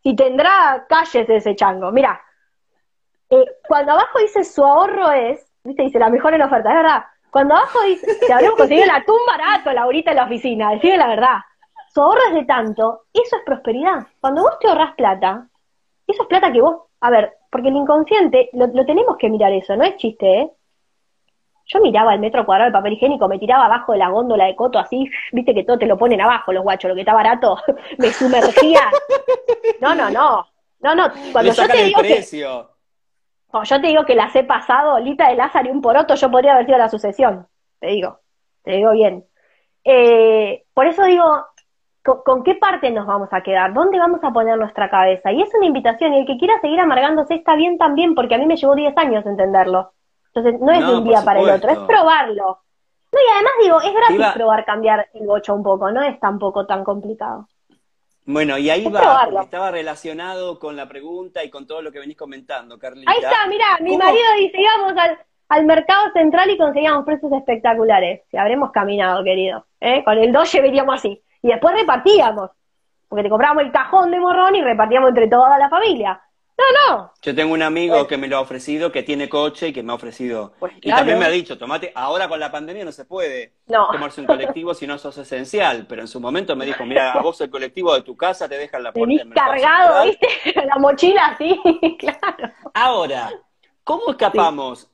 [0.03, 1.91] Y tendrá calles ese chango.
[1.91, 2.21] Mira,
[3.31, 7.05] eh, cuando abajo dice su ahorro es, viste, dice la mejor en oferta, es verdad.
[7.31, 11.09] Cuando abajo dice, te habremos conseguido el atún barato, Laurita, en la oficina, decime la
[11.09, 11.39] verdad.
[11.93, 14.07] Su ahorro es de tanto, eso es prosperidad.
[14.21, 15.49] Cuando vos te ahorras plata,
[16.07, 19.77] eso es plata que vos, a ver, porque el inconsciente, lo, tenemos que mirar eso,
[19.77, 20.51] no es chiste, ¿eh?
[21.69, 24.55] Yo miraba el metro cuadrado de papel higiénico, me tiraba abajo de la góndola de
[24.55, 27.59] coto así, viste que todo te lo ponen abajo los guachos, lo que está barato,
[27.99, 28.83] me sumergía.
[29.81, 30.47] No, no, no.
[30.79, 32.69] No, no, cuando yo te digo precio.
[32.69, 32.76] que
[33.65, 36.55] yo te digo que las he pasado, Lita de Lázaro y un poroto, yo podría
[36.55, 37.47] haber sido la sucesión.
[37.81, 38.21] Te digo,
[38.63, 39.25] te digo bien.
[39.85, 41.25] Eh, por eso digo,
[42.03, 43.73] ¿con, qué parte nos vamos a quedar?
[43.73, 45.33] ¿Dónde vamos a poner nuestra cabeza?
[45.33, 48.39] Y es una invitación, y el que quiera seguir amargándose está bien también, porque a
[48.39, 49.93] mí me llevó 10 años entenderlo.
[50.35, 52.61] Entonces, no es de un día para el otro, es probarlo.
[53.13, 56.67] No, y además digo, es gratis probar cambiar el bocho un poco, no es tampoco
[56.67, 57.49] tan complicado.
[58.27, 62.17] Bueno, y ahí va, estaba relacionado con la pregunta y con todo lo que venís
[62.17, 63.11] comentando, Carlita.
[63.11, 65.19] Ahí está, mira, mi marido dice, íbamos al,
[65.49, 68.23] al mercado central y conseguíamos precios espectaculares.
[68.31, 69.65] Si habremos caminado, querido.
[69.81, 70.03] ¿eh?
[70.05, 71.23] Con el doge veríamos así.
[71.41, 72.51] Y después repartíamos.
[73.09, 76.21] Porque te comprábamos el cajón de morrón y repartíamos entre toda la familia.
[76.59, 76.65] No,
[76.97, 77.13] no.
[77.21, 79.83] Yo tengo un amigo pues que me lo ha ofrecido, que tiene coche y que
[79.83, 80.55] me ha ofrecido.
[80.59, 84.23] Pues y también me ha dicho, tomate, ahora con la pandemia no se puede tomarse
[84.23, 85.87] un colectivo si no sos esencial.
[85.87, 88.57] Pero en su momento me dijo, mira, a vos el colectivo de tu casa te
[88.57, 89.07] deja en la puerta.
[89.07, 90.27] Venís cargado, ¿viste?
[90.67, 91.61] La mochila así,
[91.99, 92.53] claro.
[92.73, 93.31] Ahora,
[93.85, 94.91] ¿cómo escapamos,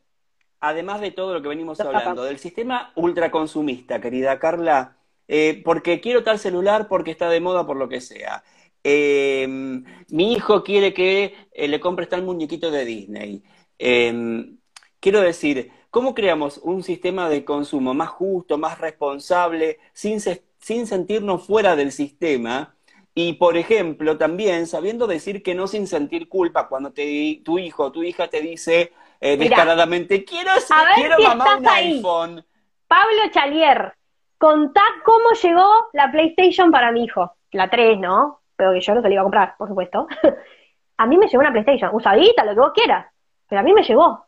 [0.59, 4.97] además de todo lo que venimos hablando, del sistema ultraconsumista, querida Carla?
[5.29, 8.43] Eh, porque quiero tal celular porque está de moda por lo que sea.
[8.85, 13.43] Em, mi hijo quiere que eh, le compres tal muñequito de Disney.
[13.79, 14.59] Em,
[15.01, 21.47] quiero decir, ¿cómo creamos un sistema de consumo más justo, más responsable, sin, sin sentirnos
[21.47, 22.75] fuera del sistema?
[23.15, 27.85] Y, por ejemplo, también sabiendo decir que no sin sentir culpa cuando te, tu hijo
[27.85, 30.51] o tu hija te dice eh, descaradamente, quiero,
[30.97, 32.45] quiero mamá un iPhone.
[32.89, 33.95] Pablo Chalier,
[34.39, 37.33] contá cómo llegó la PlayStation para mi hijo.
[37.53, 38.42] La 3, ¿no?
[38.63, 40.07] Pero que yo no se la iba a comprar, por supuesto.
[40.99, 43.13] a mí me llegó una PlayStation, usadita, lo que vos quieras,
[43.49, 44.25] pero a mí me llegó.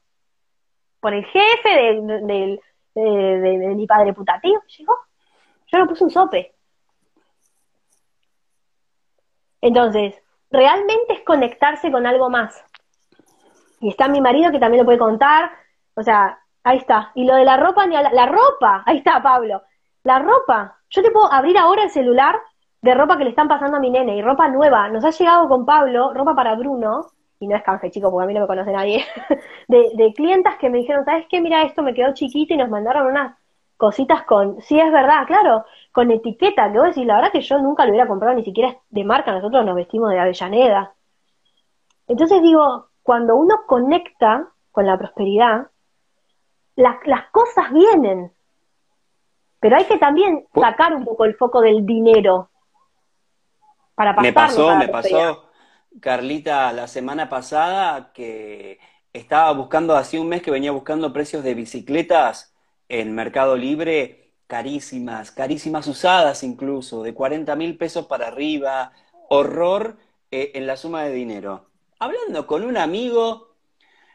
[0.99, 2.59] Por el jefe de,
[2.95, 4.99] de, mi padre putativo, llegó.
[5.68, 6.53] Yo no puse un sope.
[9.61, 10.20] Entonces,
[10.51, 12.64] realmente es conectarse con algo más.
[13.78, 15.53] Y está mi marido que también lo puede contar.
[15.95, 17.12] O sea, ahí está.
[17.14, 19.62] Y lo de la ropa, ni la ropa, ahí está Pablo.
[20.03, 20.80] La ropa.
[20.91, 22.35] Yo te puedo abrir ahora el celular
[22.85, 24.91] de ropa que le están pasando a mi nene y ropa nueva.
[24.91, 27.07] Nos ha llegado con Pablo, ropa para Bruno,
[27.41, 29.03] y no es canje, chico, porque a mí no me conoce nadie,
[29.68, 31.41] de, de clientas que me dijeron, ¿sabes qué?
[31.41, 33.39] Mira, esto me quedó chiquito y nos mandaron unas
[33.78, 37.59] cositas con, sí es verdad, claro, con etiqueta, que vos decís, la verdad que yo
[37.59, 40.93] nunca lo hubiera comprado ni siquiera de marca, nosotros nos vestimos de Avellaneda.
[42.07, 45.68] Entonces digo, cuando uno conecta con la prosperidad,
[46.76, 48.30] las cosas vienen.
[49.59, 52.51] Pero hay que también sacar un poco el foco del dinero
[54.20, 55.49] me pasó, me pasó,
[56.01, 58.78] Carlita, la semana pasada que
[59.12, 62.55] estaba buscando, hace un mes que venía buscando precios de bicicletas
[62.88, 68.92] en Mercado Libre, carísimas, carísimas usadas incluso, de 40 mil pesos para arriba,
[69.28, 69.97] horror
[70.30, 71.70] eh, en la suma de dinero.
[72.01, 73.55] Hablando con un amigo,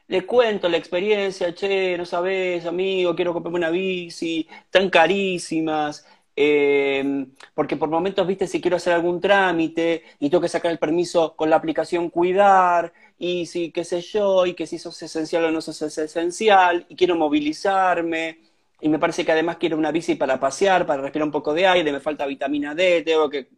[0.07, 6.05] le cuento la experiencia, che, no sabes, amigo, quiero comprarme una bici, tan carísimas,
[6.41, 10.79] eh, porque por momentos, viste, si quiero hacer algún trámite y tengo que sacar el
[10.79, 15.43] permiso con la aplicación Cuidar, y si, qué sé yo, y que si sos esencial
[15.43, 18.39] o no sos esencial, y quiero movilizarme,
[18.79, 21.67] y me parece que además quiero una bici para pasear, para respirar un poco de
[21.67, 23.49] aire, me falta vitamina D, tengo que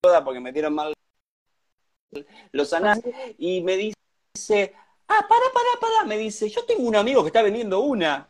[0.00, 0.94] toda porque me dieron mal
[2.50, 4.74] los análisis, y me dice,
[5.06, 8.28] ah, para, para, para, me dice, yo tengo un amigo que está vendiendo una.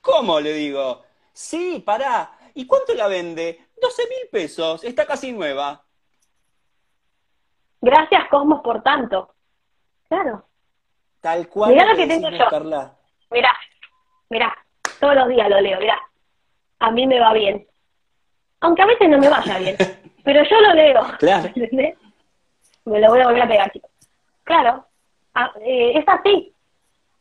[0.00, 0.38] ¿Cómo?
[0.38, 3.66] Le digo, sí, pará, ¿Y cuánto la vende?
[3.80, 5.84] 12 mil pesos, está casi nueva.
[7.80, 9.34] Gracias, Cosmos, por tanto.
[10.08, 10.46] Claro.
[11.20, 11.72] Tal cual.
[11.72, 12.48] Mirá lo que tengo yo.
[12.48, 12.96] Carla.
[13.30, 13.52] Mirá,
[14.28, 14.56] mirá,
[15.00, 15.98] todos los días lo leo, mirá.
[16.80, 17.66] A mí me va bien.
[18.60, 19.76] Aunque a veces no me vaya bien,
[20.24, 21.02] pero yo lo leo.
[21.18, 21.50] Claro.
[21.54, 21.96] ¿entendés?
[22.84, 23.90] Me lo voy a volver a pegar, chicos.
[24.44, 24.86] Claro,
[25.34, 26.54] Ah, eh, es así.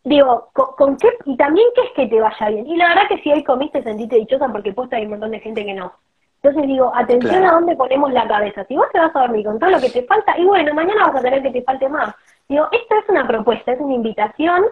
[0.04, 1.10] Digo, ¿con, con qué?
[1.26, 2.66] Y también, ¿qué es que te vaya bien?
[2.68, 5.40] Y la verdad que si hoy comiste, sentiste dichosa porque posta hay un montón de
[5.40, 5.94] gente que no.
[6.42, 7.50] Entonces digo, atención Claro.
[7.50, 8.64] a dónde ponemos la cabeza.
[8.66, 11.06] Si vos te vas a dormir con todo lo que te falta, y bueno, mañana
[11.08, 12.16] vas a tener que te falte más.
[12.50, 14.64] Digo, esto es una propuesta, es una invitación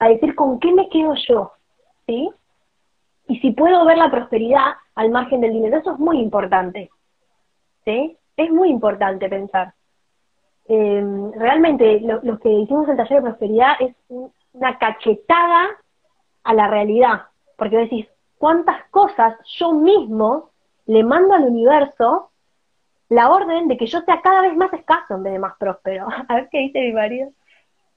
[0.00, 1.52] a decir con qué me quedo yo,
[2.06, 2.28] ¿sí?
[3.28, 6.90] Y si puedo ver la prosperidad al margen del dinero, eso es muy importante,
[7.84, 8.16] ¿sí?
[8.36, 9.74] Es muy importante pensar.
[10.66, 11.04] Eh,
[11.36, 15.70] realmente, lo, lo que hicimos en el taller de prosperidad es un- una cachetada
[16.44, 17.22] a la realidad,
[17.56, 18.06] porque decís,
[18.38, 20.50] ¿cuántas cosas yo mismo
[20.86, 22.30] le mando al universo
[23.08, 26.08] la orden de que yo sea cada vez más escaso en vez de más próspero?
[26.28, 27.30] A ver qué dice mi marido.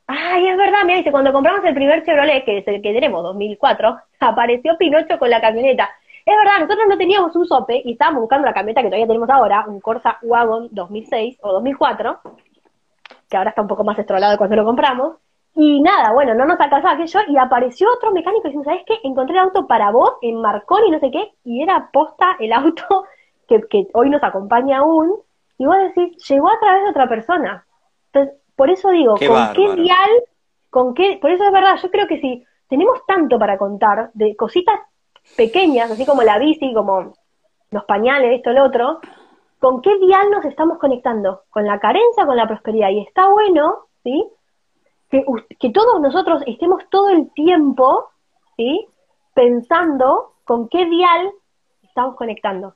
[0.07, 3.23] Ay, es verdad, mira, dice, cuando compramos el primer Chevrolet, que es el que tenemos,
[3.23, 5.89] 2004, apareció Pinocho con la camioneta.
[6.25, 9.29] Es verdad, nosotros no teníamos un sope y estábamos buscando la camioneta que todavía tenemos
[9.29, 12.19] ahora, un Corsa Wagon 2006 o 2004,
[13.29, 15.17] que ahora está un poco más estrolado cuando lo compramos.
[15.55, 18.99] Y nada, bueno, no nos alcanzaba aquello y apareció otro mecánico y dice, ¿sabes qué?
[19.03, 22.51] Encontré el auto para vos en Marconi y no sé qué, y era posta el
[22.51, 23.05] auto
[23.47, 25.13] que, que hoy nos acompaña aún,
[25.57, 27.65] y vos decís, llegó a través de otra persona.
[28.11, 29.53] Entonces, por eso digo, Qué ¿con bárbaro.
[29.53, 30.09] qué dial,
[30.69, 34.35] con qué, por eso es verdad, yo creo que si tenemos tanto para contar de
[34.35, 34.75] cositas
[35.37, 37.13] pequeñas, así como la bici, como
[37.71, 38.99] los pañales, esto, lo otro,
[39.59, 41.43] ¿con qué dial nos estamos conectando?
[41.49, 42.89] ¿Con la carencia o con la prosperidad?
[42.89, 44.25] Y está bueno, ¿sí?
[45.23, 48.09] Que, que todos nosotros estemos todo el tiempo,
[48.57, 48.85] ¿sí?
[49.33, 51.31] Pensando con qué dial
[51.83, 52.75] estamos conectando.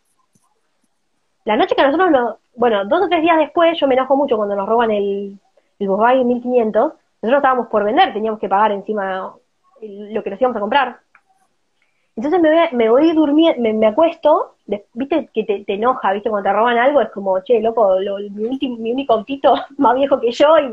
[1.43, 4.37] La noche que nosotros nos, bueno, dos o tres días después, yo me enojo mucho
[4.37, 5.37] cuando nos roban el,
[5.79, 9.33] el Volkswagen 1500, nosotros estábamos por vender, teníamos que pagar encima
[9.81, 10.99] lo que nos íbamos a comprar.
[12.15, 14.55] Entonces me voy, me voy durmiendo, me, me acuesto,
[14.93, 18.45] viste que te, enoja, viste, cuando te roban algo, es como, che, loco, lo- mi,
[18.45, 20.69] último, mi único autito más viejo que yo y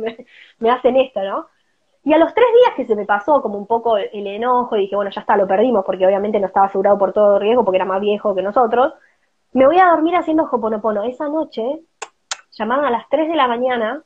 [0.59, 1.47] me hacen esto, ¿no?
[2.07, 4.83] Y a los tres días que se me pasó como un poco el, enojo y
[4.83, 7.79] dije, bueno, ya está, lo perdimos porque obviamente no estaba asegurado por todo riesgo porque
[7.79, 8.95] era más viejo que nosotros,
[9.53, 11.03] me voy a dormir haciendo hoponopono.
[11.03, 11.81] Esa noche
[12.53, 14.05] llamaron a las 3 de la mañana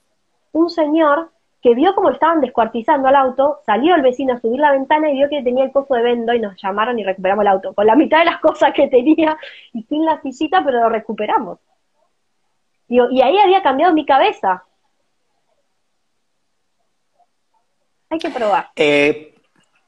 [0.52, 1.28] un señor
[1.60, 5.16] que vio cómo estaban descuartizando al auto, salió el vecino a subir la ventana y
[5.16, 7.86] vio que tenía el coso de vendo y nos llamaron y recuperamos el auto, con
[7.86, 9.36] la mitad de las cosas que tenía
[9.74, 11.58] y sin la sillita, pero lo recuperamos.
[12.88, 14.64] Y ahí había cambiado mi cabeza.
[18.10, 18.70] Hay que probar.
[18.74, 19.34] Eh,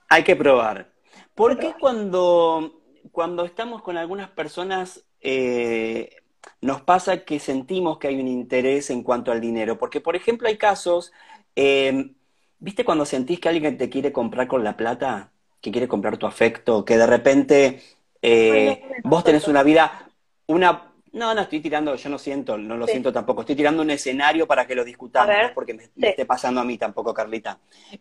[0.08, 0.92] hay que probar.
[1.34, 6.16] ¿Por qué cuando, cuando estamos con algunas personas eh,
[6.60, 9.76] nos pasa que sentimos que hay un interés en cuanto al dinero?
[9.78, 11.12] Porque, por ejemplo, hay casos,
[11.56, 12.12] eh,
[12.60, 15.32] ¿viste cuando sentís que alguien te quiere comprar con la plata?
[15.60, 17.82] Que quiere comprar tu afecto, que de repente
[18.22, 20.08] eh, vos tenés una vida,
[20.46, 20.91] una...
[21.12, 22.92] No, no estoy tirando, yo no siento, no lo Sí.
[22.92, 26.60] siento tampoco, estoy tirando un escenario para que lo discutamos, no porque me, esté pasando
[26.60, 27.58] a mí tampoco, Carlita.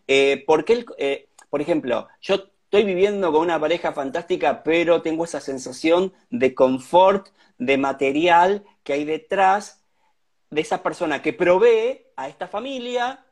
[0.08, 5.26] Eh, porque, el- eh, por ejemplo, yo estoy viviendo con una pareja fantástica, pero tengo
[5.26, 9.84] esa sensación de confort, de material que hay detrás
[10.50, 13.26] de esa persona que provee a esta familia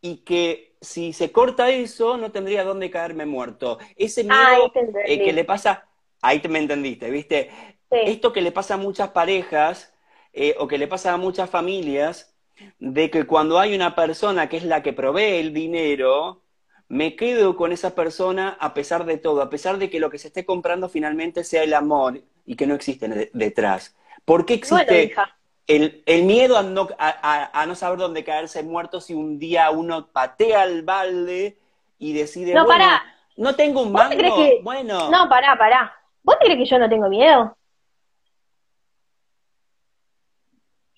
[0.00, 3.78] y que si se corta eso no tendría dónde caerme muerto.
[3.96, 4.98] Ese miedo entendí.
[5.06, 5.88] eh, que le pasa,
[6.22, 7.50] ahí te me entendiste, ¿viste?
[7.90, 7.98] Sí.
[8.06, 9.92] Esto que le pasa a muchas parejas
[10.32, 12.34] eh, o que le pasa a muchas familias,
[12.78, 16.42] de que cuando hay una persona que es la que provee el dinero,
[16.88, 20.18] me quedo con esa persona a pesar de todo, a pesar de que lo que
[20.18, 23.96] se esté comprando finalmente sea el amor y que no existe de- detrás.
[24.24, 25.36] ¿Por qué Bueno, existe hija.
[25.66, 27.08] el, el miedo a no, a,
[27.52, 31.58] a- a no saber dónde caerse muerto si un día uno patea el balde
[31.98, 33.02] y decide, No, bueno, pará.
[33.36, 35.92] no tengo un ¿Vos te mango, que- bueno, No, pará, pará.
[36.22, 37.56] ¿Vos te crees que yo no tengo miedo?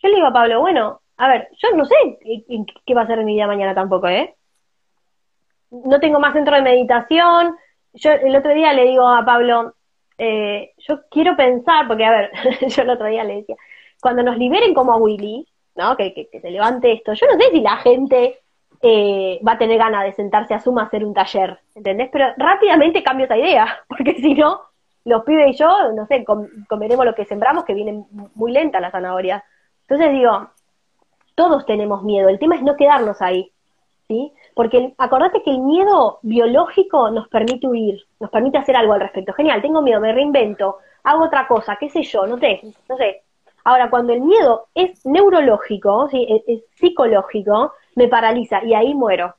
[0.07, 1.94] Yo le digo a Pablo, bueno, a ver, yo no sé
[2.86, 4.36] qué, va a ser mi vida mañana tampoco, ¿eh?
[5.70, 7.57] No tengo más centro de meditación.
[7.92, 9.74] Yo el otro día le digo a Pablo,
[10.16, 12.30] eh, yo quiero pensar, porque a ver,
[12.68, 13.57] yo el otro día le decía,
[14.00, 15.44] cuando nos liberen como a Willy,
[15.74, 15.96] ¿no?
[15.96, 18.38] Que, que, se levante esto, yo no sé si la gente
[18.82, 22.11] eh, va a tener ganas de sentarse a Suma a hacer un taller, ¿entendés?
[22.12, 24.61] Pero rápidamente cambio esa idea, porque si no,
[25.04, 28.78] los pibes y yo, no sé, com- comeremos lo que sembramos, que vienen muy lenta
[28.78, 29.42] la zanahoria.
[29.89, 30.51] Entonces digo,
[31.34, 33.53] todos tenemos miedo, el tema es no quedarnos ahí,
[34.09, 34.32] ¿sí?
[34.55, 39.32] Porque acordate que el miedo biológico nos permite huir, nos permite hacer algo al respecto.
[39.32, 43.22] Genial, tengo miedo, me reinvento, hago otra cosa, qué sé yo, no sé, no sé.
[43.64, 46.26] Ahora, cuando el miedo es neurológico, ¿sí?
[46.28, 49.34] es, es psicológico, me paraliza y ahí muero.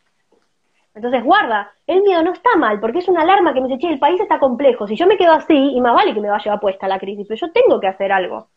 [0.93, 3.93] Entonces, guarda, el miedo no está mal, porque es una alarma que me dice, che,
[3.93, 4.87] el país está complejo.
[4.87, 7.25] Si yo me quedo así, y más vale que me vaya a puesta la crisis,
[7.27, 8.47] pero yo tengo que hacer algo.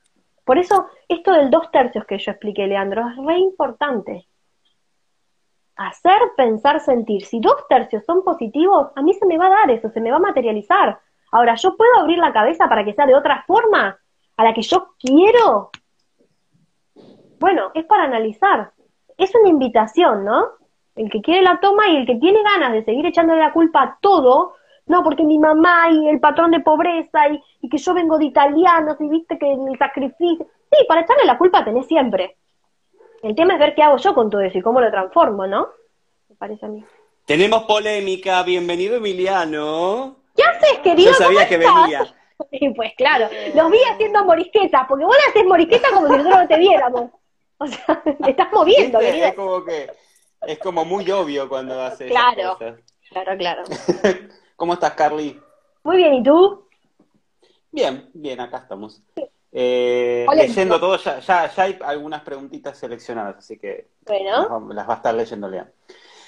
[0.51, 4.26] Por eso, esto del dos tercios que yo expliqué, Leandro, es re importante.
[5.76, 7.24] Hacer, pensar, sentir.
[7.24, 10.11] Si dos tercios son positivos, a mí se me va a dar eso, se me
[10.11, 10.98] va a materializar.
[11.30, 13.96] Ahora, ¿yo puedo abrir la cabeza para que sea de otra forma
[14.36, 15.70] a la que yo quiero?
[17.38, 18.72] Bueno, es para analizar.
[19.16, 20.48] Es una invitación, ¿no?
[20.96, 23.82] El que quiere la toma y el que tiene ganas de seguir echándole la culpa
[23.82, 24.55] a todo,
[24.87, 27.28] no, porque mi mamá y el patrón de pobreza
[27.61, 30.47] y, que yo vengo de italianos y viste que el sacrificio.
[30.70, 32.37] Sí, para echarle la culpa tenés siempre.
[33.22, 35.68] El tema es ver qué hago yo con todo eso y cómo lo transformo, ¿no?
[36.28, 36.85] Me parece a mí.
[37.26, 40.16] Tenemos polémica, bienvenido Emiliano.
[40.35, 41.12] ¿Qué haces, querido?
[41.12, 42.07] Yo sabía que venía.
[42.76, 46.59] pues claro, los vi haciendo morisqueta, porque vos haces morisqueta como si nosotros no te
[46.59, 47.11] viéramos.
[47.59, 49.26] O sea, te estás moviendo, querido.
[49.26, 49.91] Es como que,
[50.47, 52.57] es como muy obvio cuando haces Claro,
[53.11, 53.62] claro, claro.
[54.61, 55.40] ¿Cómo estás, Carly?
[55.84, 56.66] Muy bien, ¿y tú?
[57.72, 59.00] Bien, bien, acá estamos.
[59.50, 64.68] Eh, leyendo todo, ya, ya, hay algunas preguntitas seleccionadas, así que bueno.
[64.74, 65.72] las, va a estar leyendo Lea.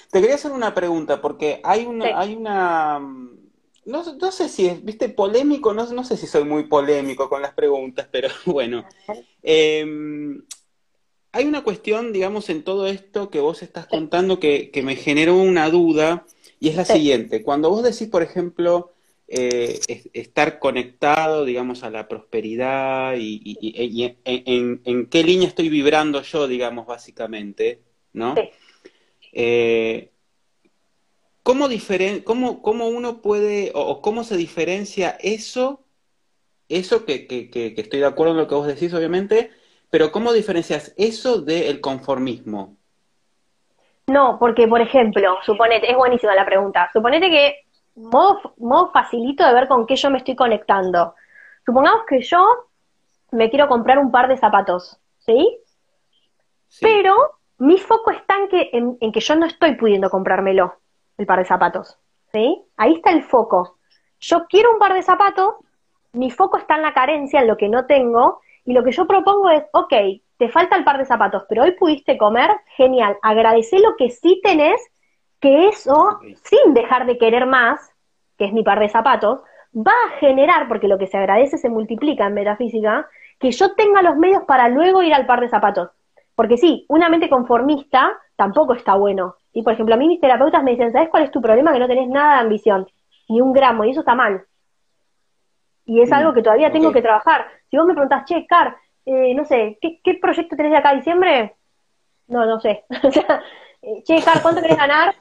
[0.09, 4.83] Te quería hacer una pregunta, porque hay una, hay una no, no, sé si es,
[4.83, 8.83] viste, polémico, no, no sé si soy muy polémico con las preguntas, pero bueno.
[9.43, 10.43] Em,
[11.31, 15.37] hay una cuestión, digamos, en todo esto que vos estás contando que, que me generó
[15.37, 16.25] una duda,
[16.63, 17.43] y es la siguiente.
[17.43, 18.93] Cuando vos decís, por ejemplo,
[19.27, 19.81] eh,
[20.13, 27.81] estar conectado, digamos, a la prosperidad y, en, qué línea estoy vibrando yo, digamos, básicamente,
[28.13, 28.35] ¿no?
[29.33, 30.11] Eh,
[31.43, 31.67] ¿cómo,
[32.23, 35.83] cómo, cómo, uno puede, o, cómo se diferencia eso,
[36.69, 39.51] eso que, que, que, estoy de acuerdo en lo que vos decís, obviamente,
[39.89, 42.77] pero cómo diferencias eso del conformismo?
[44.07, 47.55] No, porque, por ejemplo, suponete, es buenísima la pregunta, suponete que,
[47.95, 51.15] modo, modo facilito de ver con qué yo me estoy conectando.
[51.65, 52.45] Supongamos que yo
[53.31, 55.57] me quiero comprar un par de zapatos, ¿sí?
[56.81, 57.15] Pero
[57.59, 60.75] mi foco está en que, en que yo no estoy pudiendo comprármelo
[61.17, 61.97] el par de zapatos.
[62.33, 62.63] ¿Sí?
[62.77, 63.77] Ahí está el foco.
[64.19, 65.53] Yo quiero un par de zapatos,
[66.13, 69.05] mi foco está en la carencia, en lo que no tengo, y lo que yo
[69.05, 69.93] propongo es, ok,
[70.43, 74.41] te falta el par de zapatos, pero hoy pudiste comer, genial, agradece lo que sí
[74.43, 74.75] tenés,
[75.39, 77.93] que eso, sin dejar de querer más,
[78.37, 79.39] que es mi par de zapatos,
[79.73, 83.07] va a generar, porque lo que se agradece se multiplica en metafísica,
[83.39, 85.91] que yo tenga los medios para luego ir al par de zapatos.
[86.35, 89.37] Porque sí, una mente conformista tampoco está bueno.
[89.53, 91.71] Y por ejemplo, a mí mis terapeutas me dicen, ¿sabes cuál es tu problema?
[91.71, 92.85] Que no tenés nada de ambición,
[93.29, 94.43] ni un gramo, y eso está mal.
[95.85, 97.45] Y es algo que todavía tengo que trabajar.
[97.69, 98.75] Si vos me preguntás, che, Car,
[99.05, 101.55] eh, no sé, ¿qué, ¿qué, proyecto tenés de acá a diciembre?
[102.27, 102.85] No, no sé.
[103.03, 103.41] o sea,
[103.81, 105.15] eh, che, Car, ¿cuánto querés ganar?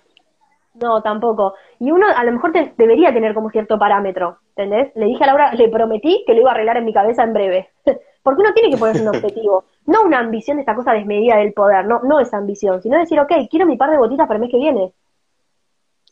[0.75, 1.55] No, tampoco.
[1.79, 4.93] Y uno a lo mejor debería tener como cierto parámetro, ¿entendés?
[4.95, 7.33] Le dije a Laura, le prometí que lo iba a arreglar en mi cabeza en
[7.35, 7.71] breve.
[8.23, 11.53] Porque uno tiene que ponerse un objetivo no una ambición de esta cosa desmedida del
[11.53, 14.43] poder, no, no esa ambición, sino decir, ok, quiero mi par de botitas para el
[14.43, 14.93] mes que viene.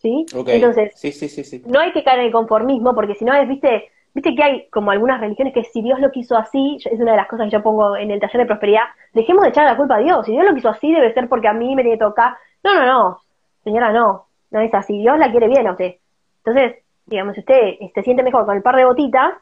[0.00, 0.24] ¿Sí?
[0.46, 3.46] Entonces, sí, sí, sí, no hay que caer en el conformismo, porque si no es,
[3.46, 7.12] viste, viste que hay como algunas religiones que si Dios lo quiso así, es una
[7.12, 9.76] de las cosas que yo pongo en el taller de prosperidad, dejemos de echar la
[9.76, 11.98] culpa a Dios, si Dios lo quiso así debe ser porque a mí me tiene
[11.98, 12.36] que tocar.
[12.62, 13.20] No, no, no,
[13.64, 15.96] señora, no, no es así, Dios la quiere bien a usted.
[16.44, 19.34] Entonces, digamos, si usted se siente mejor con el par de botitas,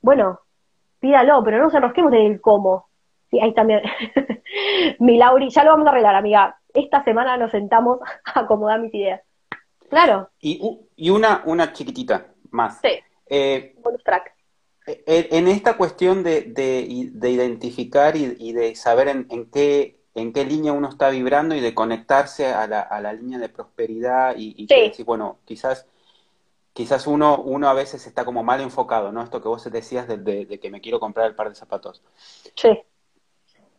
[0.00, 0.40] bueno,
[1.00, 2.86] pídalo, pero no se enrosquemos en el cómo,
[3.32, 3.80] Sí, ahí también.
[4.98, 6.58] Mi Lauri, ya lo vamos a arreglar, amiga.
[6.74, 9.22] Esta semana nos sentamos a acomodar mis ideas.
[9.88, 10.28] Claro.
[10.38, 12.78] Y, y una, una chiquitita más.
[12.82, 13.00] Sí.
[13.34, 14.34] Eh, Bonus track.
[14.86, 20.00] Eh, en esta cuestión de, de, de identificar y, y, de saber en, en, qué,
[20.14, 23.48] en qué línea uno está vibrando y de conectarse a la, a la línea de
[23.48, 25.86] prosperidad y, y decir, bueno, quizás
[26.74, 29.22] quizás uno, uno a veces está como mal enfocado, ¿no?
[29.22, 32.02] Esto que vos decías de, de, de, que me quiero comprar el par de zapatos.
[32.54, 32.82] Sí.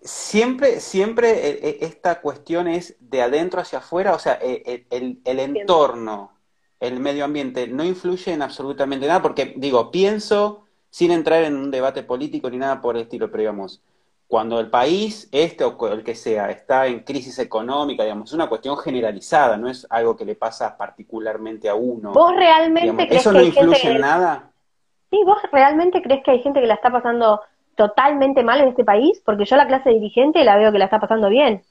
[0.02, 6.32] Siempre, siempre eh, esta cuestión es de adentro hacia afuera, o sea, el, el, entorno,
[6.84, 11.72] el medio ambiente, no influye en absolutamente nada, porque digo, pienso, sin entrar en un
[11.72, 13.82] debate político ni nada por el estilo, pero digamos,
[14.28, 18.50] cuando el país, este o el que sea, está en crisis económica, digamos, es una
[18.50, 22.12] cuestión generalizada, no es algo que le pasa particularmente a uno.
[22.12, 24.52] ¿Vos realmente crees ¿Eso que no influye en nada?
[25.10, 27.40] Sí, ¿vos realmente crees que hay gente que la está pasando
[27.76, 31.00] totalmente mal en este país, porque yo la clase dirigente la veo que la está
[31.00, 31.64] pasando bien.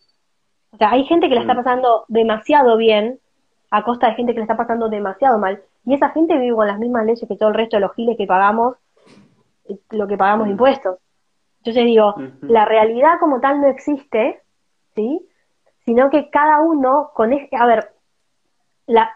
[0.72, 1.56] O sea, hay gente que la está mm.
[1.58, 3.20] pasando demasiado bien
[3.72, 5.62] a costa de gente que la está pasando demasiado mal.
[5.84, 8.18] Y esa gente vive con las mismas leyes que todo el resto de los giles
[8.18, 8.76] que pagamos,
[9.68, 10.52] eh, lo que pagamos de mm.
[10.52, 10.98] impuestos.
[11.60, 14.42] Entonces digo, la realidad como tal no existe,
[14.94, 15.26] ¿sí?
[15.86, 17.92] Sino que cada uno con este, a ver,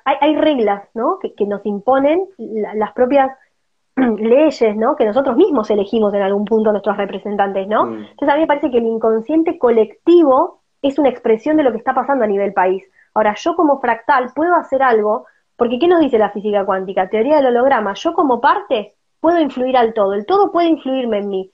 [0.05, 1.19] hay, reglas, ¿no?
[1.19, 3.31] Que, nos imponen las propias
[3.97, 4.97] leyes, ¿no?
[4.97, 7.87] Que nosotros mismos elegimos en algún punto nuestros representantes, ¿no?
[7.87, 7.95] Mm.
[8.11, 11.79] Entonces a mí me parece que el inconsciente colectivo es una expresión de lo que
[11.79, 12.85] está pasando a nivel país.
[13.17, 15.25] Ahora, yo como fractal puedo hacer algo,
[15.57, 17.09] porque ¿qué nos dice la física cuántica?
[17.09, 17.95] Teoría del holograma.
[17.95, 21.51] Yo como parte puedo influir al todo, el todo puede influirme en mí,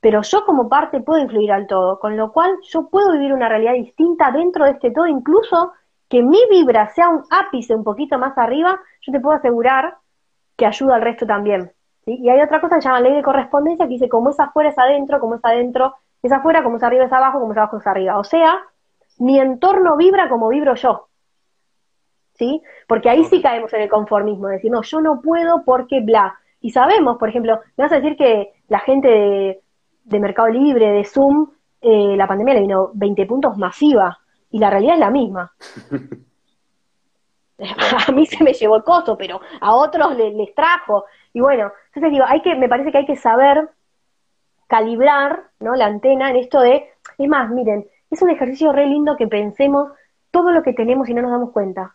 [0.00, 3.48] pero yo como parte puedo influir al todo, con lo cual yo puedo vivir una
[3.48, 5.72] realidad distinta dentro de este todo, incluso
[6.08, 9.98] que mi vibra sea un ápice un poquito más arriba, yo te puedo asegurar
[10.56, 11.70] que ayuda al resto también.
[12.06, 14.70] Y hay otra cosa que se llama ley de correspondencia, que dice como es afuera
[14.70, 15.94] es adentro, como es adentro
[16.24, 18.18] es afuera, como es arriba es abajo, como es abajo es arriba.
[18.18, 18.58] O sea,
[19.18, 21.08] mi entorno vibra como vibro yo.
[22.34, 22.60] ¿Sí?
[22.88, 26.36] Porque ahí sí caemos en el conformismo, decir, no, yo no puedo porque bla.
[26.60, 29.62] Y sabemos, por ejemplo, me vas a decir que la gente
[30.04, 31.50] de, Mercado Libre, de Zoom,
[31.80, 34.18] eh, la pandemia le vino 20 puntos masiva,
[34.50, 35.52] y la realidad es la misma.
[38.08, 41.06] a mí se me llevó el costo, pero a otros les, trajo.
[41.32, 43.68] Y bueno, entonces digo, hay que, me parece que hay que saber
[44.66, 45.74] calibrar ¿no?
[45.74, 46.88] la antena en esto de,
[47.18, 49.92] es más, miren, es un ejercicio re lindo que pensemos
[50.30, 51.94] todo lo que tenemos y no nos damos cuenta.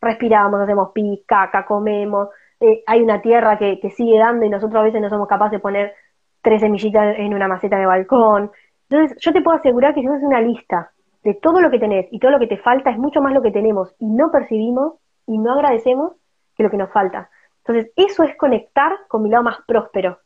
[0.00, 2.28] Respiramos, hacemos pis, caca, comemos,
[2.60, 5.58] eh, hay una tierra que, sigue dando y nosotros a veces no somos capaces de
[5.58, 5.94] poner
[6.42, 8.50] tres semillitas en una maceta de balcón.
[8.88, 10.92] Entonces, yo te puedo asegurar que si haces una lista
[11.24, 13.42] de todo lo que tenés y todo lo que te falta, es mucho más lo
[13.42, 14.94] que tenemos y no percibimos
[15.26, 16.12] y no agradecemos
[16.56, 17.30] que lo que nos falta.
[17.64, 20.18] Entonces, eso es conectar con mi lado más próspero.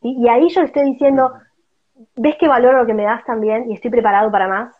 [0.00, 1.32] Y ahí yo estoy diciendo,
[2.16, 4.74] ¿ves que valoro lo que me das también y estoy preparado para más?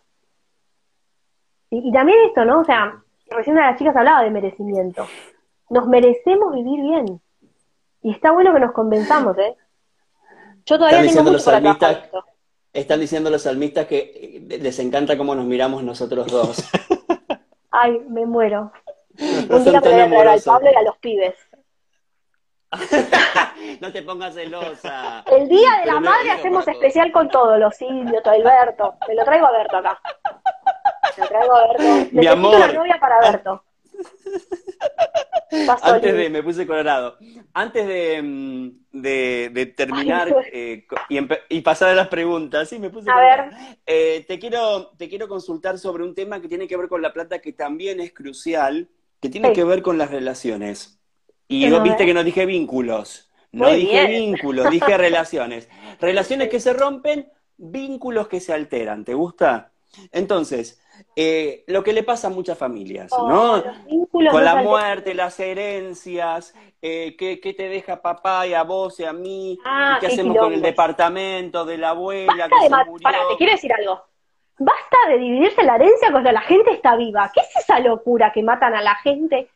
[1.70, 2.60] Y también esto, ¿no?
[2.60, 5.06] O sea, recién una de las chicas hablaba de merecimiento.
[5.70, 7.20] Nos merecemos vivir bien.
[8.02, 9.56] Y está bueno que nos convenzamos, ¿eh?
[10.64, 12.08] Yo todavía tengo mucho para.
[12.72, 16.64] Están diciendo los salmistas que eh, les encanta cómo nos miramos nosotros dos.
[17.70, 18.72] Ay, me muero.
[19.18, 21.34] Un día me voy a al Pablo y a los pibes.
[23.80, 25.24] no te pongas celosa.
[25.26, 28.94] El día de la madre hacemos especial con todos los indios, todo Alberto.
[29.08, 30.00] Me lo traigo a Berto acá.
[31.16, 32.08] Me lo traigo a Berto.
[32.12, 32.56] Mi amor.
[32.56, 33.64] una novia para Berto.
[35.82, 37.16] Antes de, me puse colorado.
[37.54, 40.86] Antes de, mm, de, terminar eh,
[41.48, 43.50] y, pasar a las preguntas, sí, me puse a Ver.
[43.86, 47.14] Eh, te, quiero, te quiero consultar sobre un tema que tiene que ver con la
[47.14, 48.88] plata, que también es crucial,
[49.20, 50.97] que tiene que ver con las relaciones.
[51.48, 53.30] Y viste que no dije vínculos.
[53.52, 55.68] No dije vínculos, dije relaciones.
[56.00, 59.04] Relaciones que se rompen, vínculos que se alteran.
[59.04, 59.72] ¿Te gusta?
[60.12, 60.80] Entonces,
[61.16, 63.64] eh, lo que le pasa a muchas familias, oh, ¿no?
[64.30, 69.12] Con la muerte, las herencias, eh, ¿qué, te deja papá y a vos y a
[69.12, 69.58] mí?
[69.64, 73.08] Ah, ¿Qué hacemos con el departamento de la abuela que se murió?
[73.30, 74.02] te quiero decir algo.
[74.58, 77.30] Basta de dividirse la herencia cuando la gente está viva.
[77.32, 79.48] ¿Qué es esa locura que matan a la gente?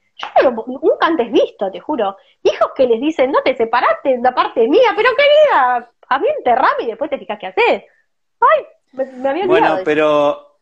[0.43, 2.17] Yo nunca antes visto, te juro.
[2.43, 6.85] Hijos que les dicen, no te separaste la parte mía, pero querida, a mí enterrame
[6.85, 7.85] y después te fijas qué haces.
[8.41, 10.59] Ay, me, había Bueno, pero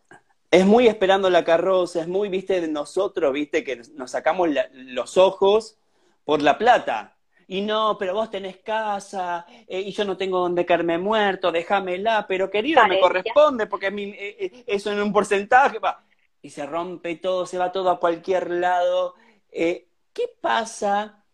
[0.50, 5.16] es muy esperando la carroza, es muy, viste, de nosotros, viste, que nos sacamos los
[5.16, 5.78] ojos
[6.24, 7.16] por la plata.
[7.46, 12.24] Y no, pero vos tenés casa eh, y yo no tengo donde caerme muerto, déjamela,
[12.28, 16.04] pero querido, me corresponde porque eh, eh, eso en un porcentaje va.
[16.42, 19.16] Y se rompe todo, se va todo a cualquier lado.
[19.52, 21.24] ¿Qué pasa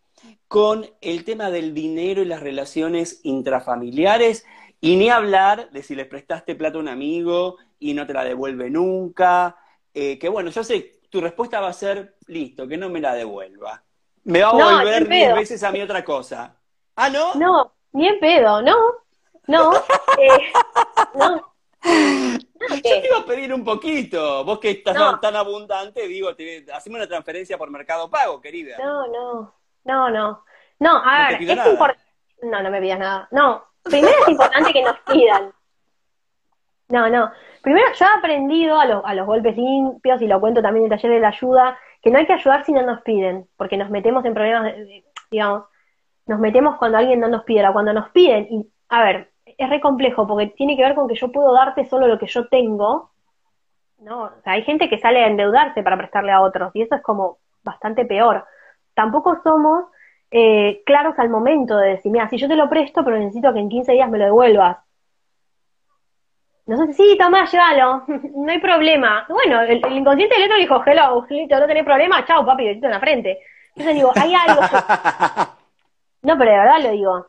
[0.47, 4.45] con el tema del dinero y las relaciones intrafamiliares?
[4.79, 8.23] Y ni hablar de si le prestaste plata a un amigo y no te la
[8.23, 9.57] devuelve nunca.
[9.93, 13.13] Eh, que bueno, yo sé, tu respuesta va a ser, listo, que no me la
[13.13, 13.83] devuelva.
[14.23, 16.55] Me va a volver diez veces a mí otra cosa.
[16.95, 17.35] ¿Ah, no?
[17.35, 18.75] No, ni en pedo, no.
[19.47, 19.71] No.
[20.19, 20.51] Eh,
[21.13, 21.53] no.
[22.59, 24.43] Yo te iba a pedir un poquito.
[24.43, 28.77] Vos que estás tan abundante, digo, te, haceme una transferencia por Mercado Pago, querida.
[28.77, 29.53] No, no.
[29.83, 30.43] No, no.
[30.79, 32.03] No, a ver, es importante.
[32.43, 33.27] No, no me pidas nada.
[33.31, 35.51] No, primero es importante que nos pidan.
[36.89, 37.31] No, no.
[37.61, 40.97] Primero, yo he aprendido a, a los golpes limpios, y lo cuento también en el
[40.99, 43.89] taller de la ayuda, que no hay que ayudar si no nos piden, porque nos
[43.89, 44.73] metemos en problemas,
[45.31, 45.63] digamos,
[46.27, 49.69] nos metemos cuando alguien no nos pide, o cuando nos piden, y a ver, es
[49.69, 52.47] re complejo, porque tiene que ver con que yo puedo darte solo lo que yo
[52.47, 53.11] tengo,
[53.99, 54.23] ¿no?
[54.23, 57.01] O sea, hay gente que sale a endeudarse para prestarle a otros, y eso es
[57.01, 58.45] como bastante peor.
[58.93, 59.85] Tampoco somos
[60.29, 63.59] eh, claros al momento de decir, mira, si yo te lo presto, pero necesito que
[63.59, 64.77] en 15 días me lo devuelvas.
[66.67, 68.03] Nosotros, sí, toma, llévalo,
[68.35, 69.25] no hay problema.
[69.29, 72.91] Bueno, el, inconsciente del otro dijo, hello, listo, no tenés problema, chao, papi, besito en
[72.91, 73.39] la frente.
[73.69, 74.61] Entonces digo, hay algo.
[76.23, 77.27] no, pero de verdad lo digo.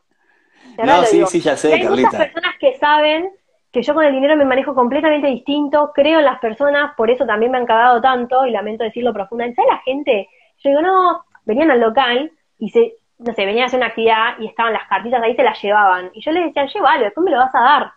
[0.77, 3.31] No, sí, sí, ya sé, Hay muchas personas que saben
[3.71, 7.25] que yo con el dinero me manejo completamente distinto, creo en las personas, por eso
[7.25, 9.57] también me han cagado tanto, y lamento decirlo profundamente.
[9.57, 10.27] ¿Sabes la gente?
[10.57, 14.39] Yo digo, no, venían al local y se, no sé, venían a hacer una actividad
[14.39, 16.09] y estaban las cartitas ahí, se las llevaban.
[16.13, 17.91] Y yo les decía, llévalo, después me lo vas a dar.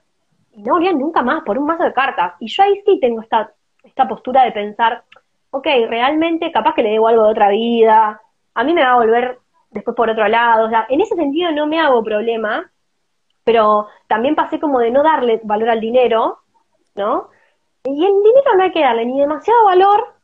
[0.53, 2.35] Y no volvían nunca más por un mazo de cartas.
[2.39, 3.51] Y yo ahí sí tengo esta,
[3.83, 5.05] esta postura de pensar,
[5.51, 8.21] ok, realmente capaz que le debo algo de otra vida,
[8.55, 9.39] a mí me va a volver
[9.73, 10.67] después por otro lado.
[10.67, 12.71] O sea, en ese sentido no me hago problema,
[13.45, 16.39] pero también pasé como de no darle valor al dinero,
[16.95, 17.29] ¿no?
[17.85, 20.15] Y el dinero no hay que darle ni demasiado valor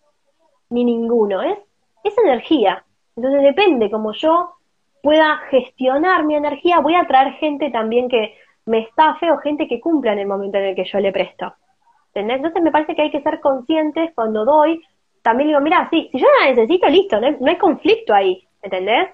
[0.70, 1.58] ni ninguno, es,
[2.04, 2.84] es energía.
[3.16, 4.54] Entonces depende, como yo
[5.02, 8.34] pueda gestionar mi energía, voy a traer gente también que
[8.66, 11.54] me estafe o gente que cumpla en el momento en el que yo le presto.
[12.08, 12.36] ¿Entendés?
[12.36, 14.80] Entonces me parece que hay que ser conscientes cuando doy.
[15.22, 19.08] También digo, mira, sí, si yo la necesito, listo, no hay, conflicto ahí, ¿entendés?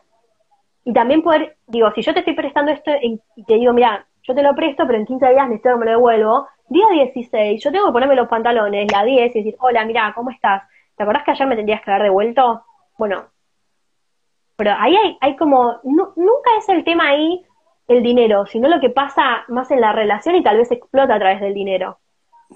[0.84, 4.34] Y también poder, digo, si yo te estoy prestando esto y te digo, mira, yo
[4.34, 7.70] te lo presto, pero en 15 días necesito que me lo devuelvo, día 16, yo
[7.70, 10.62] tengo que ponerme los pantalones, la 10, y decir, hola, mira, ¿cómo estás?
[10.96, 12.62] ¿Te acordás que ayer me tendrías que haber devuelto?
[12.98, 13.26] Bueno,
[14.56, 17.44] pero ahí hay, hay como, nunca es el tema ahí
[17.86, 21.18] el dinero, sino lo que pasa más en la relación y tal vez explota a
[21.18, 21.98] través del dinero.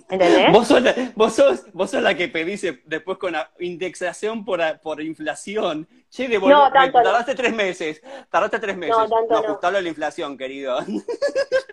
[0.08, 0.52] ¿Entendés?
[0.52, 4.60] Vos sos, la, vos sos, vos sos la que pedís después con la indexación por,
[4.80, 5.86] por inflación.
[6.10, 8.02] Che, de no, tardaste tres meses.
[8.30, 8.96] Tardaste tres meses.
[8.96, 9.70] No, tanto no.
[9.70, 9.80] no.
[9.80, 10.78] la inflación, querido.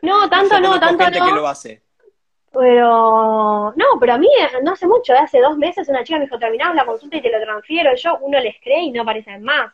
[0.02, 1.26] No, tanto no, tanto gente no.
[1.26, 1.82] que lo hace.
[2.52, 4.30] Pero, no, pero a mí
[4.64, 7.30] no hace mucho, hace dos meses una chica me dijo, terminamos la consulta y te
[7.30, 7.94] lo transfiero.
[7.96, 9.74] Yo, uno les cree y no aparecen más.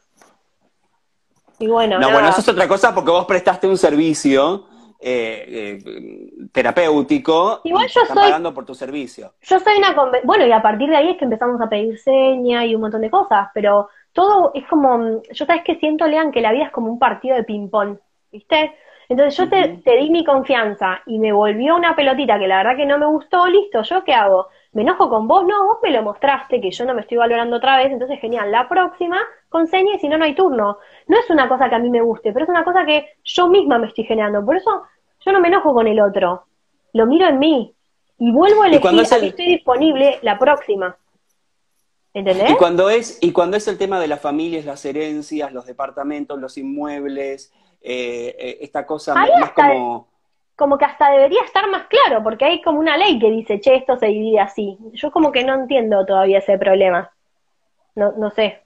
[1.59, 4.65] Y bueno, no, bueno, eso es otra cosa porque vos prestaste un servicio
[5.01, 9.33] eh, eh, terapéutico Igual yo están pagando por tu servicio.
[9.41, 12.65] Yo soy una bueno y a partir de ahí es que empezamos a pedir seña
[12.65, 16.41] y un montón de cosas, pero todo es como, yo sabes que siento, Lean, que
[16.41, 17.97] la vida es como un partido de ping-pong,
[18.31, 18.75] ¿viste?
[19.09, 22.77] Entonces yo te, te, di mi confianza y me volvió una pelotita que la verdad
[22.77, 24.47] que no me gustó, listo, ¿yo qué hago?
[24.73, 25.45] ¿Me enojo con vos?
[25.45, 28.51] No, vos me lo mostraste, que yo no me estoy valorando otra vez, entonces genial,
[28.51, 29.19] la próxima
[29.49, 30.77] con seña y si no, no hay turno.
[31.07, 33.47] No es una cosa que a mí me guste, pero es una cosa que yo
[33.47, 34.45] misma me estoy generando.
[34.45, 34.83] Por eso
[35.25, 36.45] yo no me enojo con el otro,
[36.93, 37.75] lo miro en mí
[38.17, 40.95] y vuelvo a elegir, a estoy disponible la próxima.
[42.13, 42.51] ¿Entendés?
[42.51, 46.39] Y cuando es, y cuando es el tema de las familias, las herencias, los departamentos,
[46.39, 50.10] los inmuebles, eh, eh, esta cosa más como...
[50.61, 53.77] Como que hasta debería estar más claro, porque hay como una ley que dice, che,
[53.77, 54.77] esto se divide así.
[54.93, 57.11] Yo como que no entiendo todavía ese problema.
[57.95, 58.61] No, no sé.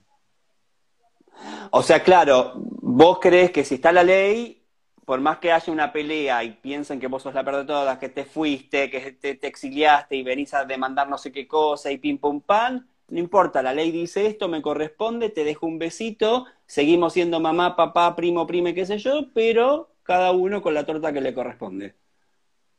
[1.70, 4.62] O sea, claro, vos crees que si está la ley,
[5.06, 7.96] por más que haya una pelea y piensen que vos sos la peor de todas,
[7.96, 11.90] que te fuiste, que te, te, exiliaste y venís a demandar no sé qué cosa
[11.90, 15.78] y pim pum pan, no importa, la ley dice esto, me corresponde, te dejo un
[15.78, 20.84] besito, seguimos siendo mamá, papá, primo, prime, qué sé yo, pero cada uno con la
[20.86, 21.94] torta que le corresponde.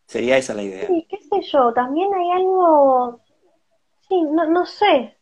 [0.06, 0.88] Sería esa la idea.
[0.88, 3.20] Sí, qué sé yo, también hay algo,
[4.08, 5.18] sí, no, no sé,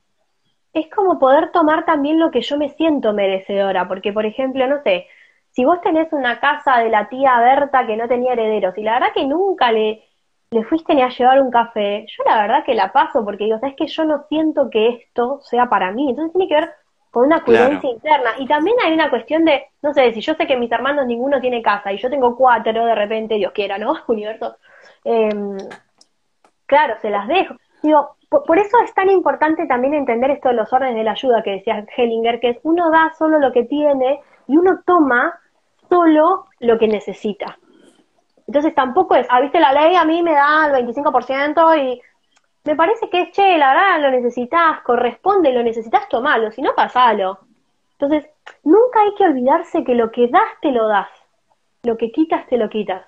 [0.73, 4.81] es como poder tomar también lo que yo me siento merecedora, porque por ejemplo, no
[4.83, 5.07] sé,
[5.51, 8.93] si vos tenés una casa de la tía Berta que no tenía herederos y la
[8.93, 10.03] verdad que nunca le
[10.51, 13.59] le fuiste ni a llevar un café, yo la verdad que la paso porque digo,
[13.59, 16.71] sabes que yo no siento que esto sea para mí, entonces tiene que ver
[17.15, 18.31] con una coherencia interna.
[18.39, 21.39] Y también hay una cuestión de, no sé, si yo sé que mis hermanos ninguno
[21.39, 23.95] tiene casa y yo tengo cuatro de repente, Dios quiera, ¿no?
[24.09, 24.57] Universo.
[25.05, 25.55] Em,
[26.65, 27.55] claro, se las dejo.
[27.81, 31.41] Digo, por, eso es tan importante también entender esto de los órdenes de la ayuda
[31.41, 35.39] que decía Hellinger, que es uno da solo lo que tiene y uno toma
[35.87, 37.57] solo lo que necesita.
[38.45, 42.01] Entonces tampoco es, ah, viste la ley, a mí me da el 25% y
[42.65, 46.73] me parece que es, che, la verdad lo necesitas, corresponde, lo necesitas, tomalo, si no,
[46.75, 47.39] pasalo.
[47.93, 48.29] Entonces,
[48.63, 51.07] nunca hay que olvidarse que lo que das, te lo das.
[51.83, 53.05] Lo que quitas, te lo quitas.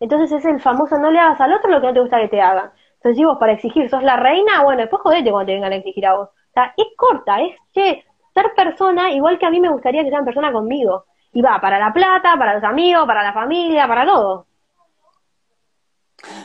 [0.00, 2.28] Entonces es el famoso, no le hagas al otro lo que no te gusta que
[2.28, 2.72] te hagan.
[2.96, 5.76] Entonces, si vos para exigir sos la reina, bueno, después jodete cuando te vengan a
[5.76, 6.28] exigir a vos.
[6.28, 10.10] O sea, es corta, es, che, ser persona igual que a mí me gustaría que
[10.10, 11.04] sean persona conmigo.
[11.32, 14.47] Y va para la plata, para los amigos, para la familia, para todo.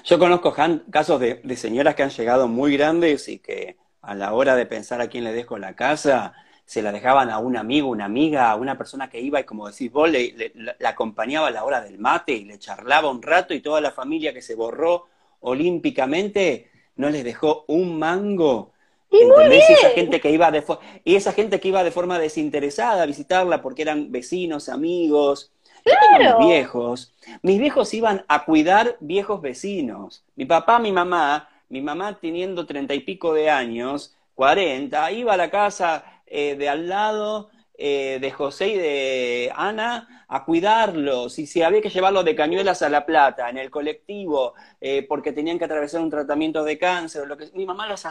[0.03, 0.53] Yo conozco
[0.91, 5.01] casos de, señoras que han llegado muy grandes y que a la hora de pensar
[5.01, 6.33] a quién le dejo la casa,
[6.65, 9.67] se la dejaban a un amigo, una amiga, a una persona que iba y como
[9.67, 13.53] decís vos, le, la acompañaba a la hora del mate y le charlaba un rato
[13.53, 15.07] y toda la familia que se borró
[15.41, 18.71] olímpicamente no les dejó un mango.
[19.09, 19.19] Y,
[19.51, 20.63] esa gente que iba de
[21.03, 25.51] y esa gente que iba de forma desinteresada a visitarla porque eran vecinos, amigos,
[25.85, 30.23] mis viejos, mis viejos iban a cuidar viejos vecinos.
[30.35, 35.37] Mi papá, mi mamá, mi mamá teniendo treinta y pico de años, cuarenta, iba a
[35.37, 41.45] la casa eh, de al lado, eh, de José y de Ana a cuidarlos, y
[41.45, 45.59] si había que llevarlos de Cañuelas a La Plata, en el colectivo, eh, porque tenían
[45.59, 48.03] que atravesar un tratamiento de cáncer, lo que mi mamá los.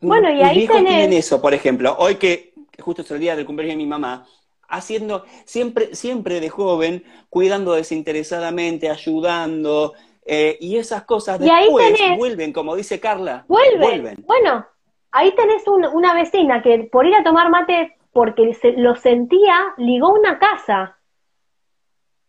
[0.00, 3.34] Bueno, y ahí tenés- tienen eso, por ejemplo, hoy que, que justo es el día
[3.34, 4.26] del cumpleaños de mi mamá,
[4.68, 9.94] haciendo, siempre, siempre de joven, cuidando desinteresadamente, ayudando,
[10.24, 13.80] eh, y esas cosas Y después tenés- vuelven, como dice Carla, Vuelven.
[13.80, 14.24] vuelven.
[14.26, 14.66] Bueno,
[15.12, 19.56] ahí tenés un- una vecina que por ir a tomar mate porque se- lo sentía,
[19.76, 20.98] ligó una casa.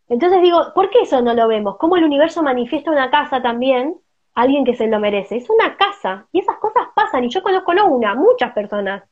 [0.08, 1.76] Entonces digo, ¿por qué eso no lo vemos?
[1.78, 3.94] ¿Cómo el universo manifiesta una casa también?
[4.34, 5.36] a Alguien que se lo merece.
[5.36, 6.28] Es una casa.
[6.30, 7.24] Y esas cosas pasan.
[7.24, 9.02] Y yo conozco no una, muchas personas.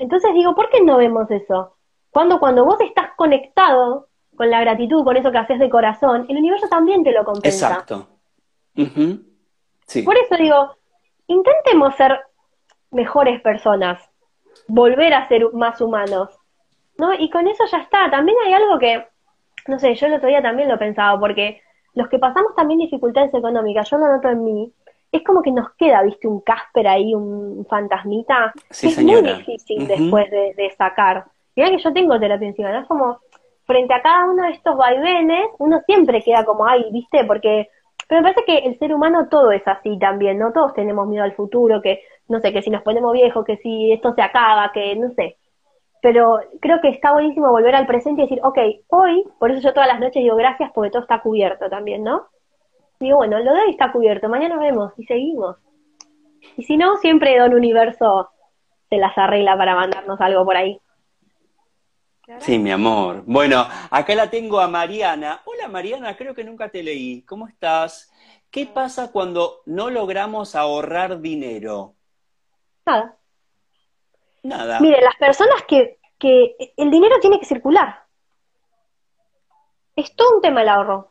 [0.00, 1.76] Entonces digo, ¿por qué no vemos eso?
[2.10, 6.38] Cuando, cuando vos estás conectado con la gratitud, con eso que haces de corazón, el
[6.38, 7.68] universo también te lo compensa.
[7.68, 8.08] Exacto.
[9.86, 10.02] Sí.
[10.02, 10.74] Por eso digo,
[11.26, 12.18] intentemos ser
[12.90, 14.02] mejores personas,
[14.66, 16.30] volver a ser más humanos,
[16.96, 17.12] ¿no?
[17.12, 18.10] Y con eso ya está.
[18.10, 19.06] También hay algo que,
[19.66, 21.60] no sé, yo el otro día también lo pensaba, porque
[21.92, 24.72] los que pasamos también dificultades económicas, yo lo noto en mí,
[25.12, 29.22] es como que nos queda, viste, un Casper ahí, un fantasmita, Sí, que es muy
[29.22, 31.24] difícil después de, de sacar.
[31.56, 32.80] Mirá que yo tengo terapia encima, ¿no?
[32.80, 33.18] Es como,
[33.64, 37.68] frente a cada uno de estos vaivenes, uno siempre queda como, ay, viste, porque
[38.10, 40.52] pero me parece que el ser humano todo es así también, ¿no?
[40.52, 43.92] Todos tenemos miedo al futuro, que, no sé, que si nos ponemos viejos, que si
[43.92, 45.36] esto se acaba, que no sé.
[46.02, 48.58] Pero creo que está buenísimo volver al presente y decir, ok,
[48.88, 52.26] hoy, por eso yo todas las noches digo gracias porque todo está cubierto también, ¿no?
[53.00, 55.56] Digo, bueno, lo de hoy está cubierto, mañana nos vemos y seguimos.
[56.58, 58.30] Y si no, siempre Don Universo
[58.90, 60.78] se las arregla para mandarnos algo por ahí.
[62.40, 63.22] Sí, mi amor.
[63.24, 65.40] Bueno, acá la tengo a Mariana.
[65.46, 67.22] Hola Mariana, creo que nunca te leí.
[67.22, 68.12] ¿Cómo estás?
[68.50, 71.94] ¿Qué pasa cuando no logramos ahorrar dinero?
[72.84, 73.16] Nada.
[74.42, 74.78] Nada.
[74.80, 78.04] Mire, las personas que, que el dinero tiene que circular.
[79.96, 81.09] Es todo un tema el ahorro.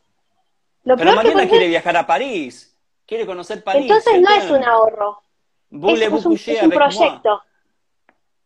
[0.84, 2.78] Lo Pero Mariana quiere viajar a París.
[3.06, 3.90] Quiere conocer París.
[3.90, 5.22] entonces no es un ahorro,
[5.72, 7.42] es, Voulez-vous es un, es proyecto.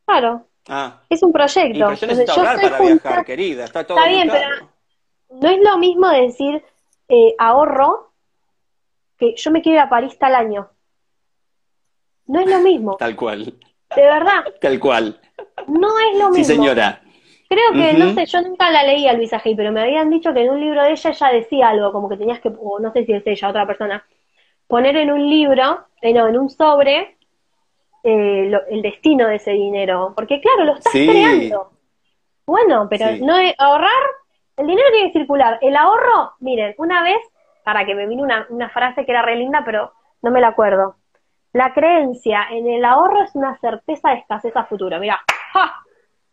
[0.06, 1.74] Claro, Ah, es un proyecto.
[1.74, 3.66] pero yo necesito Entonces, yo ahorrar estoy para junta- viajar, querida.
[3.66, 4.70] Está todo Está bien, pero
[5.42, 6.64] no es lo mismo decir
[7.10, 8.14] eh, ahorro
[9.18, 10.70] que yo me quiero ir a París tal año.
[12.28, 13.46] No es lo mismo, Tal cual,
[13.96, 15.20] de verdad, tal cual.
[15.68, 16.36] no es lo mismo.
[16.36, 17.02] Sí, señora.
[17.54, 20.34] Creo que, no sé, yo nunca la leí a Luisa Hay, pero me habían dicho
[20.34, 22.92] que en un libro de ella ella decía algo, como que tenías que, o no
[22.92, 24.04] sé si es ella, otra persona,
[24.68, 27.18] poner en un libro, eh, no, en un sobre,
[28.04, 30.14] eh, lo- el destino de ese dinero.
[30.16, 31.08] Porque claro, lo estás Sí.
[31.08, 31.72] creando.
[32.46, 33.22] Bueno, pero Sí.
[33.22, 34.04] no es, ahorrar,
[34.58, 35.60] el dinero tiene que circular.
[35.62, 37.20] El ahorro, miren, una vez,
[37.64, 40.50] para que me vino una, una frase que era re linda, pero no me la
[40.50, 40.96] acuerdo.
[41.54, 45.00] La creencia en el ahorro es una certeza de escasez a futuro.
[45.00, 45.22] Mira,
[45.54, 45.83] ¡ja!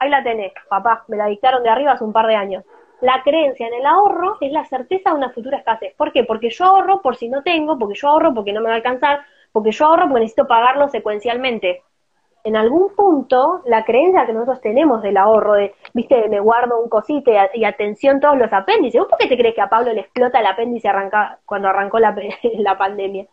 [0.00, 2.64] Ahí la tenés, papá, me la dictaron de arriba hace un par de años.
[3.00, 5.94] La creencia en el ahorro es la certeza de una futura escasez.
[5.96, 6.24] ¿Por qué?
[6.24, 8.76] Porque yo ahorro por si no tengo, porque yo ahorro porque no me va a
[8.76, 9.20] alcanzar,
[9.52, 11.82] porque yo ahorro porque necesito pagarlo secuencialmente.
[12.42, 16.88] En algún punto, la creencia que nosotros tenemos del ahorro, de, viste, me guardo un
[16.88, 18.98] cosito y, atención todos los apéndices.
[18.98, 20.90] ¿Vos por qué te crees que a Pablo le explota el apéndice
[21.44, 21.98] cuando arrancó
[22.58, 23.26] la pandemia?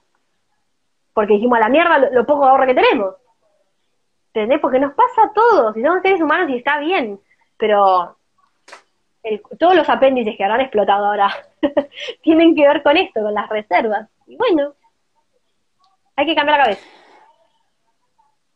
[1.13, 3.15] Porque dijimos a la mierda lo, lo poco ahorro que tenemos.
[4.37, 4.59] ¿Entendés?
[4.61, 7.19] Porque nos pasa a todos, y somos seres humanos y está bien,
[7.57, 8.17] pero
[9.23, 11.33] el- todos los apéndices que habrán explotado ahora
[12.21, 14.07] tienen que ver con esto, con las reservas.
[14.27, 14.75] Y bueno,
[16.15, 16.85] hay que cambiar la cabeza.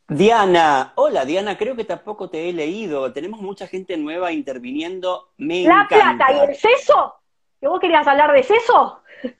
[0.07, 3.11] Diana, hola Diana, creo que tampoco te he leído.
[3.11, 5.29] Tenemos mucha gente nueva interviniendo.
[5.37, 6.27] Me La encanta.
[6.27, 7.15] plata y el seso,
[7.59, 9.01] que vos querías hablar de seso.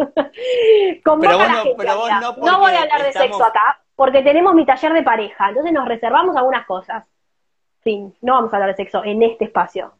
[1.04, 4.66] Pero vos no- pero vos voy a hablar de estamos- sexo acá, porque tenemos mi
[4.66, 7.06] taller de pareja, entonces nos reservamos algunas cosas.
[7.84, 9.93] Fin, no vamos a hablar de sexo en este espacio.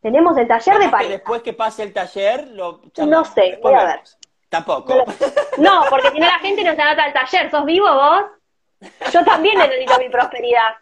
[0.00, 1.10] Tenemos el taller de pareja.
[1.10, 3.94] después que pase el taller, lo No sé, Después voy a ver.
[3.94, 4.18] vemos.
[4.48, 5.04] Tampoco.
[5.58, 7.50] No, porque si no la gente no se anota al taller.
[7.50, 8.22] ¿Sos vivo vos?
[9.12, 10.76] Yo también necesito mi prosperidad.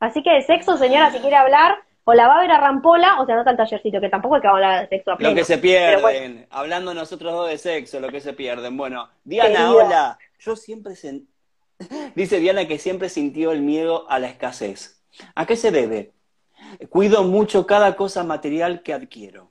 [0.00, 3.18] Así que de sexo, señora, si quiere hablar, o la va a ver a Rampola
[3.22, 5.30] o se anota al tallercito, que tampoco es que hablar de sexo a pleno.
[5.30, 8.76] Lo que se pierden, bueno, hablando nosotros dos de sexo, lo que se pierden.
[8.76, 9.72] Bueno, Diana, Querida.
[9.72, 10.18] hola.
[10.44, 10.94] Yo siempre
[12.14, 15.02] dice Diana que siempre sintió el miedo a la escasez.
[15.34, 16.12] ¿A qué se debe?
[16.90, 19.50] Cuido mucho cada cosa material que adquiero.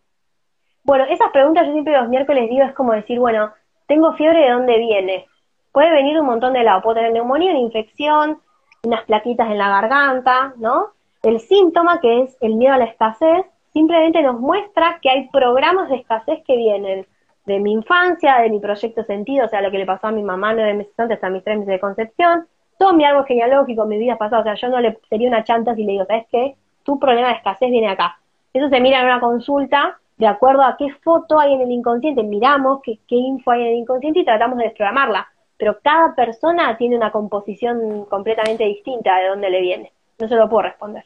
[0.83, 3.51] Bueno, esas preguntas yo siempre los miércoles digo, es como decir, bueno,
[3.87, 5.25] tengo fiebre, ¿de dónde viene?
[5.71, 8.39] Puede venir un montón de lado, puedo tener neumonía, una infección,
[8.83, 10.89] unas plaquitas en la garganta, ¿no?
[11.23, 15.89] El síntoma, que es el miedo a la escasez, simplemente nos muestra que hay programas
[15.89, 17.07] de escasez que vienen
[17.45, 20.23] de mi infancia, de mi proyecto sentido, o sea, lo que le pasó a mi
[20.23, 23.97] mamá nueve meses antes, hasta mis tres meses de concepción, todo mi árbol genealógico, mi
[23.97, 26.55] vida pasada, o sea, yo no le sería una chanta si le digo, ¿sabes qué?
[26.83, 28.17] Tu problema de escasez viene acá.
[28.53, 32.23] Eso se mira en una consulta de acuerdo a qué foto hay en el inconsciente,
[32.23, 35.27] miramos qué, qué info hay en el inconsciente y tratamos de desprogramarla.
[35.57, 39.93] Pero cada persona tiene una composición completamente distinta de dónde le viene.
[40.19, 41.05] No se lo puedo responder,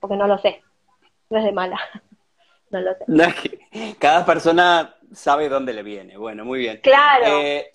[0.00, 0.62] porque no lo sé.
[1.30, 1.78] No es de mala.
[2.68, 3.96] No lo sé.
[4.00, 6.16] cada persona sabe dónde le viene.
[6.16, 6.80] Bueno, muy bien.
[6.82, 7.26] Claro.
[7.26, 7.70] Eh,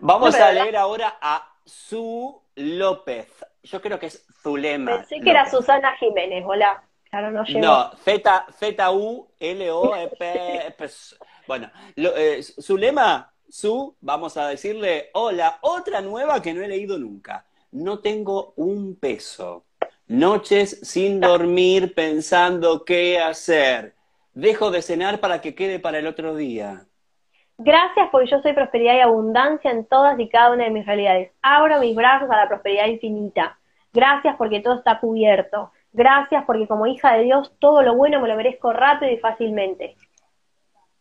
[0.00, 3.28] vamos a leer ahora a Su López.
[3.62, 4.96] Yo creo que es Zulema.
[4.98, 6.82] Pensé que era Susana Jiménez, hola.
[7.10, 7.60] Claro, no llegó.
[7.60, 10.74] No, Z, Z U L O E P.
[11.46, 17.46] bueno, eh, Zulema, Su, vamos a decirle, hola, otra nueva que no he leído nunca.
[17.72, 19.64] No tengo un peso.
[20.06, 23.94] Noches sin dormir pensando qué hacer.
[24.38, 26.86] Dejo de cenar para que quede para el otro día.
[27.58, 31.32] Gracias porque yo soy prosperidad y abundancia en todas y cada una de mis realidades.
[31.42, 33.58] Abro mis brazos a la prosperidad infinita.
[33.92, 35.72] Gracias porque todo está cubierto.
[35.92, 39.96] Gracias porque como hija de Dios todo lo bueno me lo merezco rápido y fácilmente.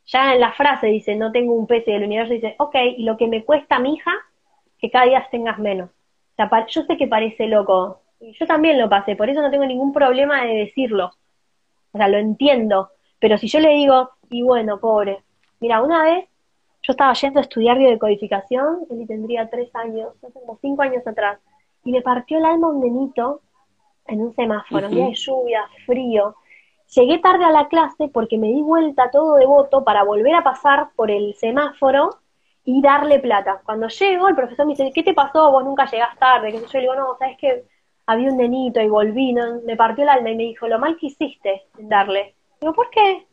[0.08, 3.04] Ya en la frase dice, no tengo un peso y el universo dice, ok, y
[3.04, 4.14] lo que me cuesta mi hija,
[4.80, 5.92] que cada día tengas menos.
[6.70, 10.44] yo sé que parece loco, yo también lo pasé, por eso no tengo ningún problema
[10.44, 11.12] de decirlo.
[11.92, 12.90] O sea, lo entiendo.
[13.20, 15.24] Pero si yo le digo, y bueno, pobre,
[15.60, 16.26] mira, una vez
[16.84, 21.40] yo estaba yendo a estudiar biodecodificación, él tendría tres años, hace como cinco años atrás,
[21.84, 23.42] y me partió el alma un nenito
[24.08, 26.36] en un semáforo, día de lluvia, frío.
[26.96, 30.90] Llegué tarde a la clase porque me di vuelta todo devoto para volver a pasar
[30.96, 32.20] por el semáforo
[32.64, 33.62] y darle plata.
[33.66, 35.52] Cuando llego, el profesor me dice, ¿qué te pasó?
[35.52, 36.52] Vos nunca llegás tarde.
[36.52, 37.66] Que yo le digo, no, sabes que
[38.06, 39.34] había un nenito y volví,
[39.66, 42.36] me partió el alma y me dijo, lo mal que hiciste en darle.
[42.60, 43.26] Digo, ¿por qué?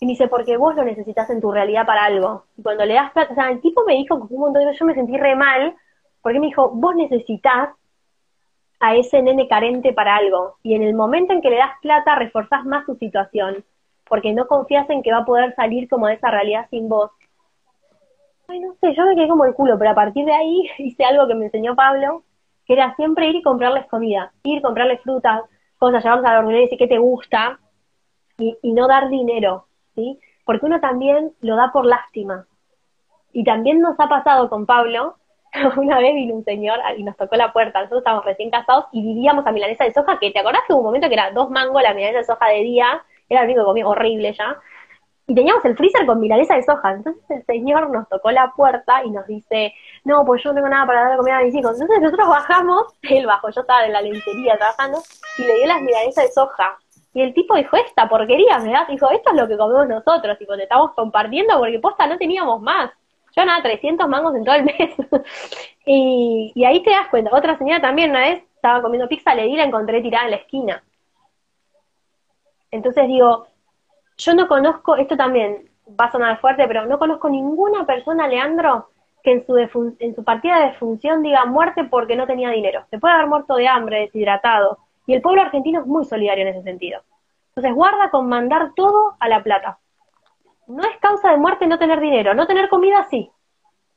[0.00, 2.44] Y me dice, porque vos lo necesitas en tu realidad para algo.
[2.56, 4.80] Y cuando le das plata, o sea, el tipo me dijo un montón de veces,
[4.80, 5.74] yo me sentí re mal,
[6.20, 7.70] porque me dijo, vos necesitas
[8.80, 10.56] a ese nene carente para algo.
[10.62, 13.64] Y en el momento en que le das plata, reforzás más su situación,
[14.08, 17.10] porque no confías en que va a poder salir como de esa realidad sin vos.
[18.48, 21.04] Ay, no sé, yo me quedé como el culo, pero a partir de ahí hice
[21.04, 22.22] algo que me enseñó Pablo,
[22.66, 25.42] que era siempre ir y comprarles comida, ir, comprarles frutas,
[25.78, 27.58] cosas, llevarlos a la y decir qué te gusta,
[28.38, 30.18] y, y no dar dinero, ¿sí?
[30.44, 32.46] Porque uno también lo da por lástima.
[33.32, 35.16] Y también nos ha pasado con Pablo,
[35.76, 39.02] una vez vino un señor y nos tocó la puerta, nosotros estábamos recién casados y
[39.02, 41.50] vivíamos a milanesa de soja, que te acordás que hubo un momento que era dos
[41.50, 44.56] mangos la milanesa de soja de día, era el único que comía horrible ya,
[45.28, 46.92] y teníamos el freezer con milanesa de soja.
[46.92, 49.74] Entonces el señor nos tocó la puerta y nos dice,
[50.04, 51.72] no, pues yo no tengo nada para darle comida a mis hijos.
[51.72, 55.02] Entonces nosotros bajamos, él bajó, yo estaba en la lencería trabajando,
[55.38, 56.78] y le dio las milanesas de soja.
[57.16, 58.86] Y el tipo dijo, esta porquería, ¿verdad?
[58.88, 62.60] Dijo, esto es lo que comemos nosotros, y te estamos compartiendo porque posta no teníamos
[62.60, 62.90] más.
[63.34, 64.94] Yo nada, 300 mangos en todo el mes.
[65.86, 67.34] y, y ahí te das cuenta.
[67.34, 70.36] Otra señora también una vez estaba comiendo pizza, le di la encontré tirada en la
[70.36, 70.84] esquina.
[72.70, 73.46] Entonces digo,
[74.18, 78.90] yo no conozco, esto también va a fuerte, pero no conozco ninguna persona, Leandro,
[79.22, 82.84] que en su, en su partida de función diga muerte porque no tenía dinero.
[82.90, 84.85] Se puede haber muerto de hambre, deshidratado.
[85.06, 87.02] Y el pueblo argentino es muy solidario en ese sentido.
[87.48, 89.78] Entonces guarda con mandar todo a la plata.
[90.66, 92.34] No es causa de muerte no tener dinero.
[92.34, 93.30] No tener comida, sí.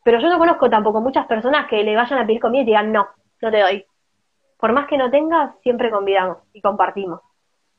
[0.03, 2.91] Pero yo no conozco tampoco muchas personas que le vayan a pedir comida y digan,
[2.91, 3.07] no,
[3.41, 3.85] no te doy.
[4.57, 7.21] Por más que no tengas, siempre convidamos y compartimos.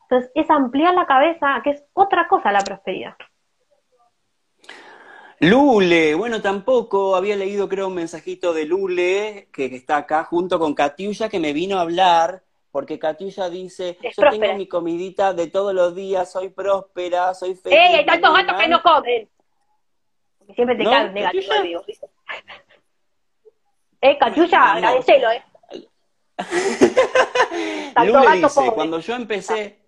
[0.03, 3.15] Entonces, es ampliar la cabeza, que es otra cosa la prosperidad.
[5.41, 10.75] Lule, bueno, tampoco había leído, creo, un mensajito de Lule, que, está acá junto con
[10.75, 15.75] Katiuya, que me vino a hablar, porque Katiuya dice, yo tengo mi comidita de todos
[15.75, 17.79] los días, soy próspera, soy feliz.
[17.79, 19.29] ¡Ey, hay tantos gatos que no comen!
[20.39, 21.53] Porque siempre te caen negativo,
[24.03, 25.45] Eh, Katiuya, agradecelo, eh.
[28.07, 29.81] Lule dice, cuando yo empecé,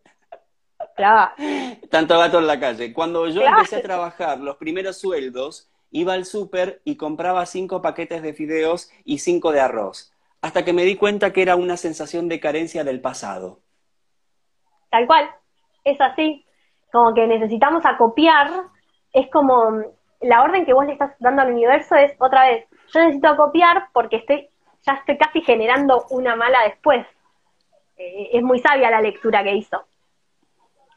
[1.90, 2.92] tanto gato en la calle.
[2.92, 8.22] Cuando yo empecé a trabajar, los primeros sueldos, iba al súper y compraba cinco paquetes
[8.22, 10.11] de fideos y cinco de arroz,
[10.42, 13.60] hasta que me di cuenta que era una sensación de carencia del pasado.
[14.90, 15.30] Tal cual,
[15.84, 16.44] es así.
[16.92, 18.50] Como que necesitamos acopiar,
[19.12, 19.82] es como
[20.20, 23.88] la orden que vos le estás dando al universo es otra vez, yo necesito acopiar
[23.92, 24.48] porque estoy,
[24.82, 27.06] ya estoy casi generando una mala después.
[27.96, 29.84] Eh, es muy sabia la lectura que hizo.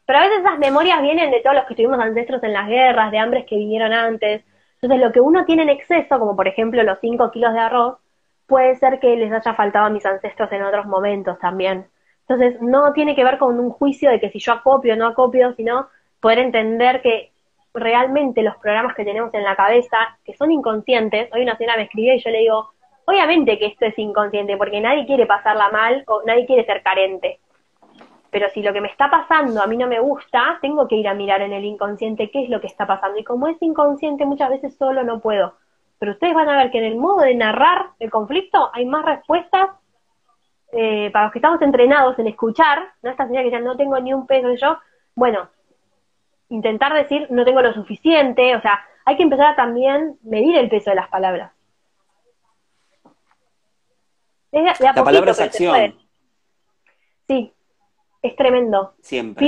[0.04, 3.10] Pero a veces esas memorias vienen de todos los que tuvimos ancestros en las guerras,
[3.10, 4.44] de hambres que vinieron antes.
[4.80, 7.98] Entonces, lo que uno tiene en exceso, como por ejemplo los 5 kilos de arroz,
[8.46, 11.86] puede ser que les haya faltado a mis ancestros en otros momentos también.
[12.28, 15.06] Entonces, no tiene que ver con un juicio de que si yo acopio o no
[15.06, 15.88] acopio, sino
[16.20, 17.32] poder entender que
[17.72, 21.84] realmente los programas que tenemos en la cabeza, que son inconscientes, hoy una señora me
[21.84, 22.70] escribió y yo le digo,
[23.04, 27.38] obviamente que esto es inconsciente, porque nadie quiere pasarla mal o nadie quiere ser carente.
[28.30, 31.08] Pero si lo que me está pasando a mí no me gusta, tengo que ir
[31.08, 33.18] a mirar en el inconsciente qué es lo que está pasando.
[33.18, 35.54] Y como es inconsciente, muchas veces solo no puedo.
[35.98, 39.04] Pero ustedes van a ver que en el modo de narrar el conflicto hay más
[39.04, 39.68] respuestas
[40.72, 43.10] eh, para los que estamos entrenados en escuchar, ¿no?
[43.10, 44.78] Esta señora que ya no tengo ni un peso de yo,
[45.14, 45.48] bueno,
[46.48, 50.68] intentar decir no tengo lo suficiente, o sea, hay que empezar a también medir el
[50.68, 51.52] peso de las palabras.
[54.52, 55.94] la palabra es acción.
[57.28, 57.52] Sí,
[58.22, 58.94] es tremendo.
[59.00, 59.46] Siempre.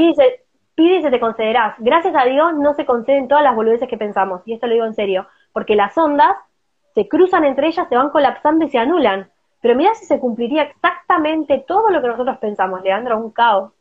[0.75, 1.75] Pide y, se, te concederás.
[1.79, 4.87] Gracias a Dios no se conceden todas las boludeces que pensamos, y esto lo digo
[4.87, 5.27] en serio,
[5.59, 6.37] porque las ondas
[6.95, 9.29] se cruzan entre ellas, se van colapsando y se anulan.
[9.61, 13.73] Pero mira si se cumpliría exactamente todo lo que nosotros pensamos, Leandro, un caos.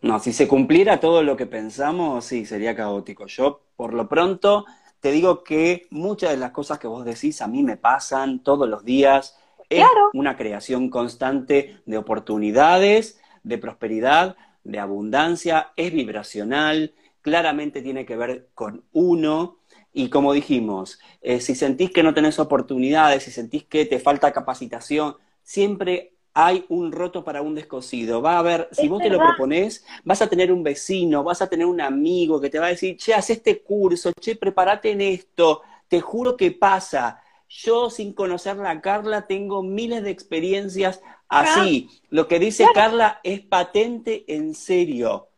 [0.00, 3.26] No, si se cumpliera todo lo que pensamos, sí, sería caótico.
[3.26, 4.64] Yo, por lo pronto,
[5.00, 8.66] te digo que muchas de las cosas que vos decís a mí me pasan todos
[8.66, 9.38] los días.
[9.68, 9.84] Es
[10.14, 14.34] una creación constante de oportunidades, de prosperidad,
[14.64, 19.57] de abundancia, es vibracional, claramente tiene que ver con uno.
[19.98, 24.32] Y como dijimos, eh, si sentís que no tenés oportunidades, si sentís que te falta
[24.32, 28.22] capacitación, siempre hay un roto para un descosido.
[28.22, 31.48] Va a haber, si vos te lo proponés, vas a tener un vecino, vas a
[31.48, 35.00] tener un amigo que te va a decir, che, haz este curso, che, prepárate en
[35.00, 37.20] esto, te juro que pasa.
[37.48, 41.90] Yo, sin conocerla a Carla, tengo miles de experiencias así.
[42.08, 45.30] Lo que dice Carla es patente en serio.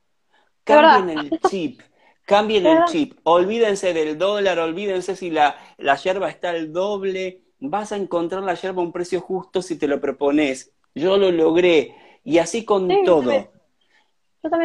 [0.65, 1.81] Cambien el chip.
[2.31, 3.19] Cambien el chip.
[3.25, 7.43] Olvídense del dólar, olvídense si la, la yerba está al doble.
[7.59, 11.31] Vas a encontrar la yerba a un precio justo si te lo propones yo lo
[11.31, 11.95] logré.
[12.25, 13.33] Y así con todo.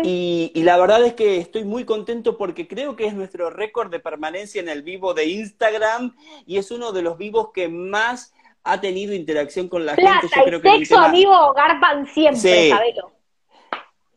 [0.04, 3.92] Y, y, la verdad es que estoy muy contento porque creo que es nuestro récord
[3.92, 6.16] de permanencia en el vivo de Instagram
[6.46, 8.34] y es uno de los vivos que más
[8.64, 10.30] ha tenido interacción con la gente.
[10.34, 13.12] Yo creo que sexo, amigo, garpan siempre, sabelo.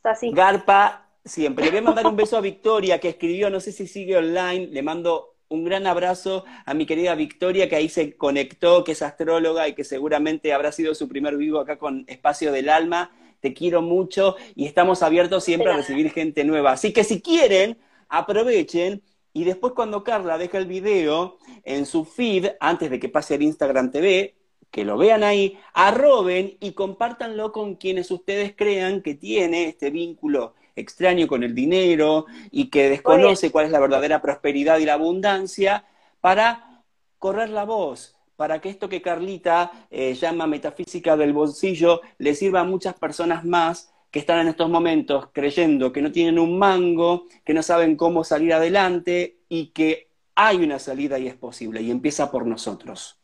[0.05, 0.31] así.
[0.31, 1.65] Garpa siempre.
[1.65, 4.69] Le voy a mandar un beso a Victoria que escribió, no sé si sigue online,
[4.69, 9.03] le mando un gran abrazo a mi querida Victoria, que ahí se conectó, que es
[9.03, 13.11] astróloga y que seguramente habrá sido su primer vivo acá con Espacio del Alma.
[13.41, 16.73] Te quiero mucho y estamos abiertos siempre a recibir gente nueva.
[16.73, 17.79] Así que si quieren,
[18.09, 19.03] aprovechen
[19.33, 23.43] y después cuando Carla deja el video en su feed, antes de que pase al
[23.43, 24.35] Instagram TV,
[24.71, 30.55] que lo vean ahí, arroben y compártanlo con quienes ustedes crean que tiene este vínculo
[30.79, 35.85] extraño con el dinero y que desconoce cuál es la verdadera prosperidad y la abundancia,
[36.21, 36.83] para
[37.19, 42.61] correr la voz, para que esto que Carlita eh, llama metafísica del bolsillo le sirva
[42.61, 47.25] a muchas personas más que están en estos momentos creyendo que no tienen un mango,
[47.45, 51.91] que no saben cómo salir adelante y que hay una salida y es posible y
[51.91, 53.19] empieza por nosotros.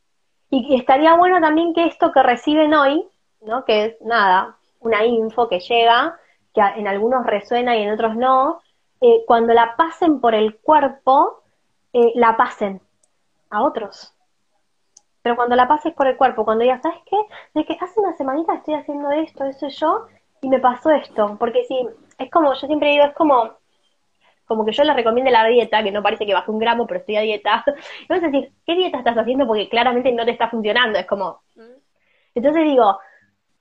[0.51, 3.05] Y estaría bueno también que esto que reciben hoy,
[3.41, 3.65] ¿no?
[3.65, 6.19] que es nada, una info que llega,
[6.55, 8.61] que en algunos resuena y en otros no,
[9.01, 11.43] eh, cuando la pasen por el cuerpo,
[11.93, 12.81] eh, la pasen
[13.51, 14.15] a otros.
[15.23, 17.17] Pero cuando la pases por el cuerpo, cuando digas, ¿sabes qué?
[17.55, 20.07] De que hace una semanita estoy haciendo esto, eso yo,
[20.41, 21.37] y me pasó esto.
[21.39, 21.77] Porque si,
[22.19, 23.51] es como, yo siempre digo, es como,
[24.47, 27.01] como que yo les recomiende la dieta, que no parece que baje un gramo, pero
[27.01, 27.65] estoy a dieta.
[28.03, 29.47] Y vas a decir, ¿qué dieta estás haciendo?
[29.47, 30.99] Porque claramente no te está funcionando.
[30.99, 31.43] Es como.
[32.35, 32.99] Entonces digo,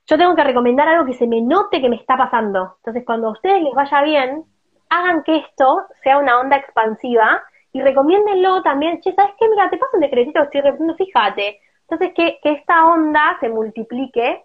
[0.08, 2.76] yo tengo que recomendar algo que se me note que me está pasando.
[2.78, 4.44] Entonces, cuando a ustedes les vaya bien,
[4.90, 9.00] hagan que esto sea una onda expansiva y recomiéndenlo también.
[9.02, 9.48] Che, ¿sabes qué?
[9.48, 11.60] Mira, te paso un decretito que estoy repitiendo, fíjate.
[11.82, 14.44] Entonces, que, que esta onda se multiplique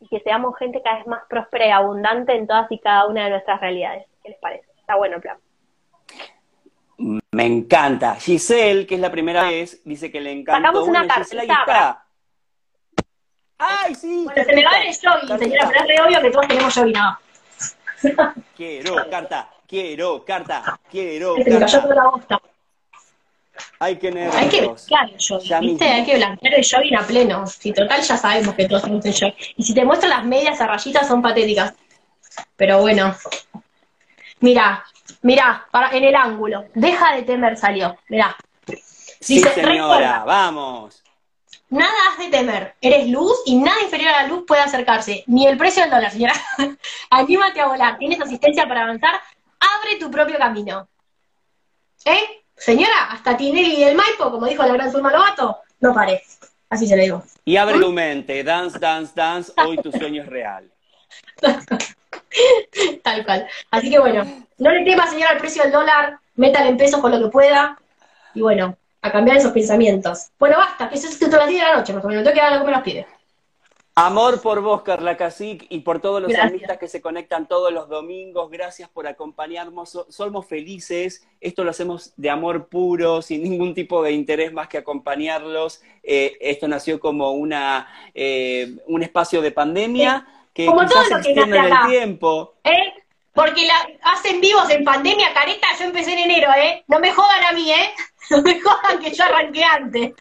[0.00, 3.24] y que seamos gente cada vez más próspera y abundante en todas y cada una
[3.24, 4.06] de nuestras realidades.
[4.22, 4.66] ¿Qué les parece?
[4.78, 5.36] Está bueno el plan.
[7.32, 8.14] Me encanta.
[8.14, 10.68] Giselle, que es la primera vez, dice que le encanta.
[10.68, 12.04] Sacamos una cartita.
[13.60, 14.22] ¡Ay, sí!
[14.24, 16.92] Bueno, se me va el jogging, señora, pero es re obvio que todos tenemos jogging
[16.94, 17.18] ¿no?
[18.56, 21.44] Quiero carta, quiero carta, quiero carta.
[21.44, 22.40] Se me cayó toda la bosta.
[23.78, 25.84] Hay que Hay que blanquear el jogging, ¿viste?
[25.84, 27.46] Hay que blanquear el jogging a pleno.
[27.46, 29.54] Si total ya sabemos que todos tenemos el jogging.
[29.56, 31.74] Y si te muestro las medias a rayitas son patéticas.
[32.56, 33.14] Pero bueno.
[34.40, 34.82] Mirá,
[35.20, 36.64] mirá, para, en el ángulo.
[36.74, 38.34] Deja de temer salió, mirá.
[39.20, 41.02] sí, señora, vamos.
[41.70, 45.46] Nada has de temer, eres luz y nada inferior a la luz puede acercarse, ni
[45.46, 46.34] el precio del dólar, señora.
[47.10, 49.14] Anímate a volar, tienes asistencia para avanzar,
[49.60, 50.88] abre tu propio camino.
[52.04, 52.42] ¿Eh?
[52.56, 56.22] Señora, hasta Tinelli del Maipo, como dijo la gran Zulma Lobato, no pare.
[56.68, 57.22] Así se le digo.
[57.44, 60.68] Y abre tu mente, dance, dance, dance, hoy tu sueño es real.
[63.02, 63.46] Tal cual.
[63.70, 64.24] Así que bueno,
[64.58, 67.78] no le temas, señora, al precio del dólar, métale en pesos con lo que pueda.
[68.34, 70.28] Y bueno, a cambiar esos pensamientos.
[70.38, 72.40] Bueno, basta, que eso es las 10 de la noche, más o menos, tengo que
[72.40, 73.06] dar algo que me los pide.
[73.96, 77.88] Amor por vos, Carla Cacic, y por todos los artistas que se conectan todos los
[77.88, 78.50] domingos.
[78.50, 79.90] Gracias por acompañarnos.
[79.90, 81.26] So- Somos felices.
[81.40, 85.82] Esto lo hacemos de amor puro, sin ningún tipo de interés más que acompañarlos.
[86.02, 91.34] Eh, esto nació como una, eh, un espacio de pandemia que Como todo lo que
[91.34, 91.86] nace el acá.
[91.88, 92.54] tiempo.
[92.64, 92.94] ¿Eh?
[93.34, 96.84] Porque la, hacen vivos en pandemia, careta, yo empecé en enero, ¿eh?
[96.88, 97.90] No me jodan a mí, ¿eh?
[98.30, 100.12] No me jodan que yo arranqué antes.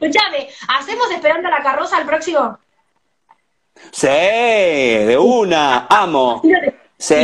[0.00, 2.58] Escuchame, ¿hacemos Esperando la Carroza al próximo?
[3.92, 5.86] Sí, de una.
[5.90, 6.40] Amo.
[6.96, 7.14] Sí.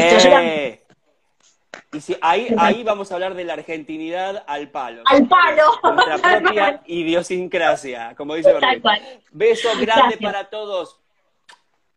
[1.95, 5.03] Y si, ahí, ahí vamos a hablar de la argentinidad al palo.
[5.07, 5.79] Al palo.
[5.95, 9.01] Nuestra propia idiosincrasia, como dice Tal cual.
[9.31, 10.21] Beso grande Gracias.
[10.21, 11.01] para todos.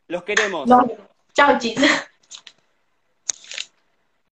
[0.07, 0.67] Los queremos.
[0.67, 0.85] No.
[1.34, 1.77] Chau, chis.